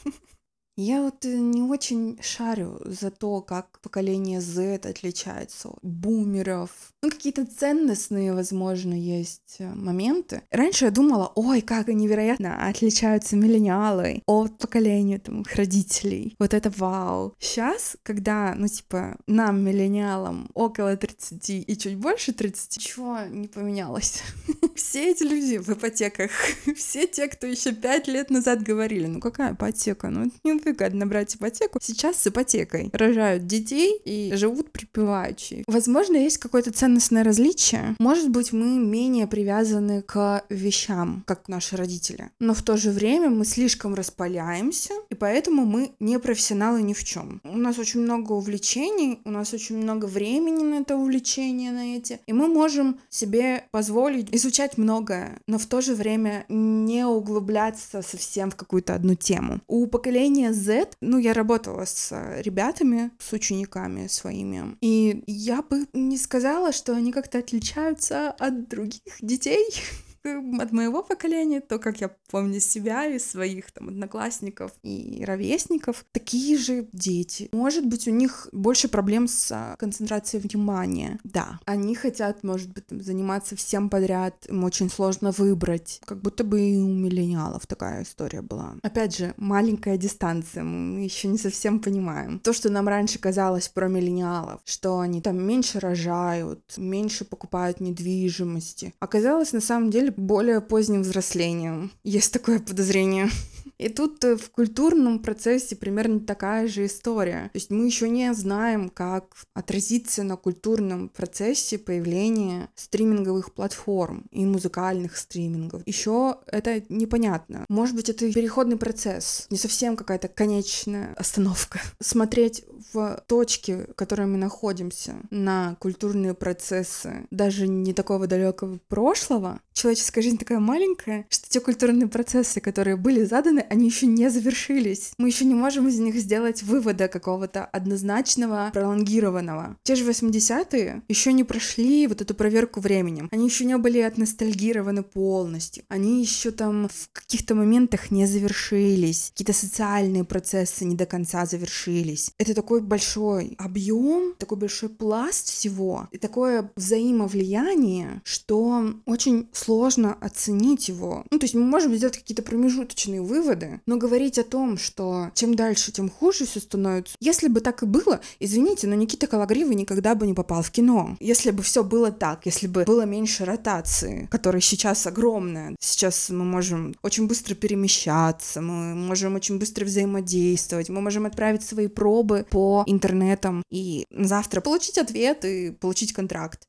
Я 0.77 1.01
вот 1.01 1.25
э, 1.25 1.29
не 1.29 1.61
очень 1.61 2.19
шарю 2.21 2.81
за 2.83 3.09
то, 3.09 3.41
как 3.41 3.79
поколение 3.81 4.41
Z 4.41 4.81
отличается 4.83 5.69
от 5.69 5.79
бумеров. 5.83 6.69
Ну, 7.01 7.09
какие-то 7.09 7.45
ценностные, 7.45 8.33
возможно, 8.33 8.93
есть 8.93 9.55
э, 9.59 9.73
моменты. 9.73 10.41
Раньше 10.51 10.85
я 10.85 10.91
думала, 10.91 11.31
ой, 11.35 11.61
как 11.61 11.87
они 11.87 12.05
невероятно 12.05 12.67
отличаются 12.67 13.37
миллениалы 13.37 14.21
от 14.25 14.57
поколения 14.57 15.17
там 15.17 15.41
их 15.41 15.55
родителей. 15.55 16.35
Вот 16.39 16.53
это 16.53 16.69
вау. 16.75 17.35
Сейчас, 17.39 17.95
когда, 18.03 18.53
ну, 18.55 18.67
типа, 18.67 19.17
нам, 19.27 19.63
миллениалам, 19.63 20.49
около 20.53 20.97
30 20.97 21.49
и 21.49 21.77
чуть 21.77 21.95
больше 21.95 22.33
30, 22.33 22.77
ничего 22.77 23.19
не 23.29 23.47
поменялось. 23.47 24.21
Все 24.75 25.11
эти 25.11 25.23
люди 25.23 25.57
в 25.57 25.69
ипотеках, 25.69 26.31
все 26.75 27.07
те, 27.07 27.27
кто 27.27 27.47
еще 27.47 27.73
пять 27.73 28.07
лет 28.07 28.29
назад 28.29 28.61
говорили, 28.61 29.07
ну 29.07 29.21
какая 29.21 29.53
ипотека, 29.53 30.09
ну 30.09 30.25
это 30.25 30.35
не 30.43 30.51
выгодно 30.65 31.05
брать 31.05 31.35
ипотеку. 31.35 31.79
Сейчас 31.81 32.17
с 32.17 32.27
ипотекой 32.27 32.89
рожают 32.91 33.47
детей 33.47 34.01
и 34.03 34.33
живут 34.35 34.71
припеваючи. 34.71 35.63
Возможно, 35.67 36.17
есть 36.17 36.37
какое-то 36.39 36.71
ценностное 36.71 37.23
различие. 37.23 37.95
Может 37.99 38.29
быть, 38.29 38.51
мы 38.51 38.79
менее 38.79 39.27
привязаны 39.27 40.01
к 40.01 40.43
вещам, 40.49 41.23
как 41.27 41.47
наши 41.47 41.77
родители. 41.77 42.29
Но 42.39 42.53
в 42.53 42.61
то 42.63 42.77
же 42.77 42.91
время 42.91 43.29
мы 43.29 43.45
слишком 43.45 43.93
распаляемся, 43.93 44.93
и 45.09 45.15
поэтому 45.15 45.65
мы 45.65 45.91
не 45.99 46.19
профессионалы 46.19 46.81
ни 46.81 46.93
в 46.93 47.03
чем. 47.03 47.41
У 47.43 47.57
нас 47.57 47.77
очень 47.77 48.01
много 48.01 48.33
увлечений, 48.33 49.19
у 49.25 49.31
нас 49.31 49.53
очень 49.53 49.77
много 49.77 50.05
времени 50.05 50.63
на 50.63 50.81
это 50.81 50.95
увлечение, 50.95 51.71
на 51.71 51.97
эти, 51.97 52.19
и 52.25 52.33
мы 52.33 52.47
можем 52.47 52.99
себе 53.09 53.65
позволить 53.71 54.33
изучать 54.33 54.77
многое, 54.77 55.39
но 55.47 55.57
в 55.57 55.65
то 55.65 55.81
же 55.81 55.95
время 55.95 56.45
не 56.49 57.05
углубляться 57.05 58.01
совсем 58.01 58.51
в 58.51 58.55
какую-то 58.55 58.95
одну 58.95 59.15
тему. 59.15 59.61
У 59.67 59.87
поколения 59.87 60.53
Z. 60.55 60.95
Ну, 61.01 61.17
я 61.19 61.33
работала 61.33 61.85
с 61.85 62.11
э, 62.11 62.41
ребятами, 62.41 63.11
с 63.19 63.33
учениками 63.33 64.07
своими, 64.07 64.77
и 64.81 65.23
я 65.27 65.61
бы 65.61 65.85
не 65.93 66.17
сказала, 66.17 66.71
что 66.71 66.93
они 66.93 67.11
как-то 67.11 67.39
отличаются 67.39 68.31
от 68.31 68.69
других 68.69 69.17
детей. 69.21 69.65
от 70.25 70.71
моего 70.71 71.03
поколения, 71.03 71.61
то, 71.61 71.79
как 71.79 72.01
я 72.01 72.11
помню 72.29 72.59
себя 72.59 73.05
и 73.05 73.19
своих 73.19 73.71
там 73.71 73.89
одноклассников 73.89 74.71
и 74.83 75.23
ровесников, 75.25 76.05
такие 76.11 76.57
же 76.57 76.87
дети. 76.91 77.49
Может 77.51 77.85
быть, 77.85 78.07
у 78.07 78.11
них 78.11 78.47
больше 78.51 78.87
проблем 78.87 79.27
с 79.27 79.75
концентрацией 79.77 80.41
внимания. 80.41 81.19
Да, 81.23 81.59
они 81.65 81.95
хотят, 81.95 82.43
может 82.43 82.71
быть, 82.71 82.87
там, 82.87 83.01
заниматься 83.01 83.55
всем 83.55 83.89
подряд, 83.89 84.45
им 84.49 84.63
очень 84.63 84.89
сложно 84.89 85.31
выбрать. 85.31 86.01
Как 86.05 86.21
будто 86.21 86.43
бы 86.43 86.61
и 86.61 86.77
у 86.77 86.87
миллениалов 86.87 87.67
такая 87.67 88.03
история 88.03 88.41
была. 88.41 88.75
Опять 88.81 89.17
же, 89.17 89.33
маленькая 89.37 89.97
дистанция, 89.97 90.63
мы 90.63 91.01
еще 91.01 91.27
не 91.27 91.37
совсем 91.37 91.79
понимаем. 91.79 92.39
То, 92.39 92.53
что 92.53 92.69
нам 92.69 92.87
раньше 92.87 93.19
казалось 93.19 93.67
про 93.67 93.87
миллениалов, 93.87 94.61
что 94.65 94.99
они 94.99 95.21
там 95.21 95.41
меньше 95.41 95.79
рожают, 95.79 96.61
меньше 96.77 97.25
покупают 97.25 97.79
недвижимости, 97.79 98.93
оказалось 98.99 99.53
на 99.53 99.61
самом 99.61 99.91
деле 99.91 100.11
более 100.15 100.61
поздним 100.61 101.01
взрослением. 101.01 101.91
Есть 102.03 102.33
такое 102.33 102.59
подозрение. 102.59 103.29
И 103.77 103.89
тут 103.89 104.23
э, 104.23 104.37
в 104.37 104.49
культурном 104.51 105.19
процессе 105.19 105.75
примерно 105.75 106.19
такая 106.19 106.67
же 106.67 106.85
история. 106.85 107.49
То 107.53 107.57
есть 107.57 107.69
мы 107.69 107.85
еще 107.85 108.09
не 108.09 108.33
знаем, 108.33 108.89
как 108.89 109.35
отразится 109.53 110.23
на 110.23 110.37
культурном 110.37 111.09
процессе 111.09 111.77
появление 111.77 112.69
стриминговых 112.75 113.53
платформ 113.53 114.25
и 114.31 114.45
музыкальных 114.45 115.17
стримингов. 115.17 115.81
Еще 115.85 116.37
это 116.47 116.83
непонятно. 116.89 117.65
Может 117.69 117.95
быть, 117.95 118.09
это 118.09 118.31
переходный 118.31 118.77
процесс, 118.77 119.47
не 119.49 119.57
совсем 119.57 119.95
какая-то 119.97 120.27
конечная 120.27 121.13
остановка. 121.15 121.81
Смотреть 121.99 122.63
в 122.93 123.23
точке, 123.27 123.87
в 123.89 123.93
которой 123.95 124.27
мы 124.27 124.37
находимся, 124.37 125.15
на 125.29 125.75
культурные 125.79 126.33
процессы 126.33 127.27
даже 127.31 127.67
не 127.67 127.93
такого 127.93 128.27
далекого 128.27 128.79
прошлого, 128.87 129.59
человеческая 129.73 130.21
жизнь 130.21 130.37
такая 130.37 130.59
маленькая, 130.59 131.25
что 131.29 131.49
те 131.49 131.59
культурные 131.59 132.07
процессы, 132.07 132.61
которые 132.61 132.95
были 132.95 133.23
заданы, 133.23 133.64
они 133.69 133.85
еще 133.87 134.05
не 134.05 134.29
завершились. 134.29 135.11
Мы 135.17 135.27
еще 135.27 135.45
не 135.45 135.53
можем 135.53 135.87
из 135.87 135.99
них 135.99 136.15
сделать 136.15 136.63
вывода 136.63 137.07
какого-то 137.07 137.65
однозначного, 137.65 138.69
пролонгированного. 138.73 139.77
Те 139.83 139.95
же 139.95 140.09
80-е 140.09 141.03
еще 141.07 141.33
не 141.33 141.43
прошли 141.43 142.07
вот 142.07 142.21
эту 142.21 142.35
проверку 142.35 142.79
временем. 142.79 143.29
Они 143.31 143.45
еще 143.45 143.65
не 143.65 143.77
были 143.77 143.99
отностальгированы 143.99 145.03
полностью. 145.03 145.83
Они 145.89 146.21
еще 146.21 146.51
там 146.51 146.89
в 146.89 147.09
каких-то 147.13 147.55
моментах 147.55 148.11
не 148.11 148.25
завершились. 148.25 149.31
Какие-то 149.31 149.53
социальные 149.53 150.23
процессы 150.23 150.85
не 150.85 150.95
до 150.95 151.05
конца 151.05 151.45
завершились. 151.45 152.31
Это 152.37 152.53
такой 152.53 152.81
большой 152.81 153.55
объем, 153.57 154.33
такой 154.37 154.57
большой 154.57 154.89
пласт 154.89 155.49
всего 155.49 156.07
и 156.11 156.17
такое 156.17 156.71
взаимовлияние, 156.75 158.21
что 158.23 158.93
очень 159.05 159.49
сложно 159.53 160.13
оценить 160.13 160.87
его. 160.89 161.25
Ну, 161.31 161.39
то 161.39 161.45
есть 161.45 161.55
мы 161.55 161.63
можем 161.63 161.95
сделать 161.95 162.17
какие-то 162.17 162.43
промежуточные 162.43 163.21
выводы, 163.21 163.54
но 163.85 163.97
говорить 163.97 164.37
о 164.39 164.43
том, 164.43 164.77
что 164.77 165.31
чем 165.33 165.55
дальше, 165.55 165.91
тем 165.91 166.09
хуже 166.09 166.45
все 166.45 166.59
становится. 166.59 167.15
Если 167.19 167.47
бы 167.47 167.61
так 167.61 167.83
и 167.83 167.85
было, 167.85 168.19
извините, 168.39 168.87
но 168.87 168.95
Никита 168.95 169.27
Калагривый 169.27 169.75
никогда 169.75 170.15
бы 170.15 170.27
не 170.27 170.33
попал 170.33 170.61
в 170.61 170.71
кино. 170.71 171.17
Если 171.19 171.51
бы 171.51 171.63
все 171.63 171.83
было 171.83 172.11
так, 172.11 172.45
если 172.45 172.67
бы 172.67 172.83
было 172.85 173.05
меньше 173.05 173.45
ротации, 173.45 174.27
которая 174.31 174.61
сейчас 174.61 175.07
огромная. 175.07 175.75
Сейчас 175.79 176.29
мы 176.29 176.43
можем 176.43 176.95
очень 177.01 177.27
быстро 177.27 177.55
перемещаться, 177.55 178.61
мы 178.61 178.95
можем 178.95 179.35
очень 179.35 179.57
быстро 179.57 179.85
взаимодействовать, 179.85 180.89
мы 180.89 181.01
можем 181.01 181.25
отправить 181.25 181.63
свои 181.63 181.87
пробы 181.87 182.45
по 182.49 182.83
интернетам 182.85 183.63
и 183.71 184.05
завтра 184.11 184.61
получить 184.61 184.97
ответ 184.97 185.45
и 185.45 185.71
получить 185.71 186.13
контракт. 186.13 186.65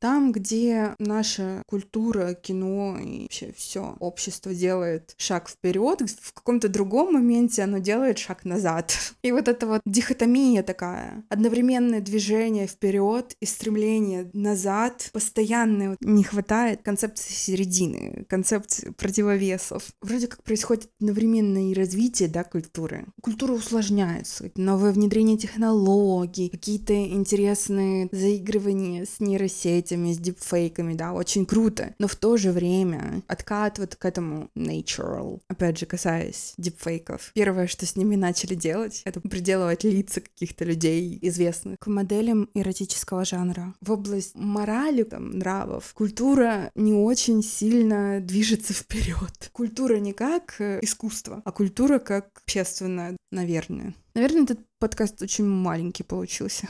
Там, 0.00 0.32
где 0.32 0.94
наша 0.98 1.62
культура, 1.66 2.32
кино 2.32 2.98
и 2.98 3.22
вообще 3.22 3.52
все 3.54 3.96
общество 4.00 4.54
делает 4.54 5.14
шаг 5.18 5.50
вперед, 5.50 6.00
в 6.22 6.32
каком-то 6.32 6.70
другом 6.70 7.12
моменте 7.12 7.62
оно 7.62 7.78
делает 7.78 8.18
шаг 8.18 8.46
назад. 8.46 8.96
И 9.22 9.30
вот 9.30 9.46
эта 9.46 9.66
вот 9.66 9.82
дихотомия 9.84 10.62
такая, 10.62 11.22
одновременное 11.28 12.00
движение 12.00 12.66
вперед 12.66 13.36
и 13.40 13.46
стремление 13.46 14.30
назад, 14.32 15.10
постоянно 15.12 15.96
не 16.00 16.24
хватает 16.24 16.80
концепции 16.82 17.34
середины, 17.34 18.24
концепции 18.26 18.90
противовесов. 18.96 19.90
Вроде 20.00 20.28
как 20.28 20.42
происходит 20.42 20.88
одновременное 20.98 21.74
развитие, 21.74 22.30
да, 22.30 22.42
культуры. 22.42 23.04
Культура 23.20 23.52
усложняется, 23.52 24.50
новое 24.56 24.92
внедрение 24.92 25.36
технологий, 25.36 26.48
какие-то 26.48 26.94
интересные 26.94 28.08
заигрывания 28.12 29.04
с 29.04 29.20
нейросетями, 29.20 29.89
этими, 29.90 30.12
с 30.12 30.18
дипфейками, 30.18 30.94
да, 30.94 31.12
очень 31.12 31.46
круто. 31.46 31.94
Но 31.98 32.06
в 32.06 32.14
то 32.14 32.36
же 32.36 32.52
время 32.52 33.22
откат 33.26 33.78
вот 33.78 33.96
к 33.96 34.04
этому 34.04 34.50
natural, 34.56 35.40
опять 35.48 35.78
же, 35.78 35.86
касаясь 35.86 36.54
дипфейков. 36.56 37.32
Первое, 37.34 37.66
что 37.66 37.86
с 37.86 37.96
ними 37.96 38.16
начали 38.16 38.54
делать, 38.54 39.02
это 39.04 39.20
приделывать 39.20 39.84
лица 39.84 40.20
каких-то 40.20 40.64
людей 40.64 41.18
известных 41.22 41.78
к 41.78 41.86
моделям 41.86 42.48
эротического 42.54 43.24
жанра. 43.24 43.74
В 43.80 43.92
область 43.92 44.34
морали, 44.34 45.02
там, 45.02 45.38
нравов, 45.38 45.92
культура 45.94 46.70
не 46.74 46.92
очень 46.92 47.42
сильно 47.42 48.20
движется 48.20 48.72
вперед. 48.72 49.50
Культура 49.52 49.96
не 49.96 50.12
как 50.12 50.56
э, 50.60 50.80
искусство, 50.82 51.42
а 51.44 51.52
культура 51.52 51.98
как 51.98 52.28
общественная, 52.42 53.16
наверное. 53.30 53.94
Наверное, 54.14 54.42
этот 54.42 54.60
подкаст 54.78 55.22
очень 55.22 55.46
маленький 55.46 56.02
получился. 56.02 56.68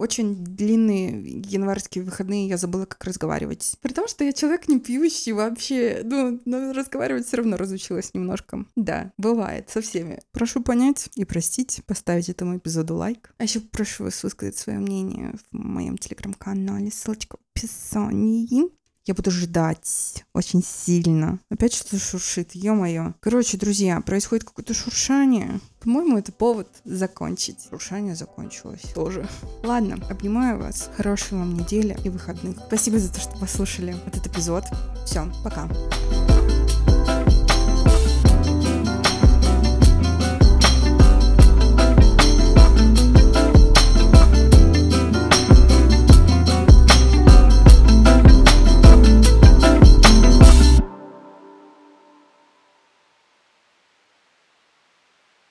Очень 0.00 0.42
длинные 0.42 1.42
январские 1.46 2.02
выходные 2.04 2.48
я 2.48 2.56
забыла, 2.56 2.86
как 2.86 3.04
разговаривать. 3.04 3.76
При 3.82 3.92
том, 3.92 4.08
что 4.08 4.24
я 4.24 4.32
человек 4.32 4.66
не 4.66 4.80
пьющий 4.80 5.32
вообще. 5.32 6.00
Ну, 6.02 6.40
но 6.46 6.72
разговаривать 6.72 7.26
все 7.26 7.36
равно 7.36 7.58
разучилась 7.58 8.14
немножко. 8.14 8.64
Да, 8.76 9.12
бывает 9.18 9.68
со 9.68 9.82
всеми. 9.82 10.22
Прошу 10.32 10.62
понять 10.62 11.10
и 11.16 11.26
простить, 11.26 11.82
поставить 11.86 12.30
этому 12.30 12.56
эпизоду 12.56 12.96
лайк. 12.96 13.34
А 13.36 13.42
еще 13.42 13.60
прошу 13.60 14.04
вас 14.04 14.22
высказать 14.22 14.56
свое 14.56 14.78
мнение 14.78 15.34
в 15.52 15.58
моем 15.58 15.98
телеграм-канале. 15.98 16.90
Ссылочка 16.90 17.36
в 17.36 17.40
описании. 17.54 18.70
Я 19.10 19.14
буду 19.14 19.32
ждать 19.32 20.24
очень 20.34 20.62
сильно. 20.62 21.40
Опять 21.50 21.74
что-то 21.74 21.98
шуршит, 21.98 22.54
ё-моё. 22.54 23.14
Короче, 23.18 23.58
друзья, 23.58 24.00
происходит 24.02 24.44
какое-то 24.44 24.72
шуршание. 24.72 25.58
По-моему, 25.80 26.16
это 26.16 26.30
повод 26.30 26.68
закончить. 26.84 27.66
Шуршание 27.70 28.14
закончилось 28.14 28.82
тоже. 28.94 29.28
Ладно, 29.64 29.98
обнимаю 30.08 30.60
вас. 30.60 30.90
Хорошей 30.96 31.38
вам 31.38 31.54
недели 31.54 31.98
и 32.04 32.08
выходных. 32.08 32.56
Спасибо 32.68 33.00
за 33.00 33.12
то, 33.12 33.18
что 33.18 33.36
послушали 33.36 33.96
этот 34.06 34.28
эпизод. 34.28 34.66
Все, 35.04 35.28
пока. 35.42 35.68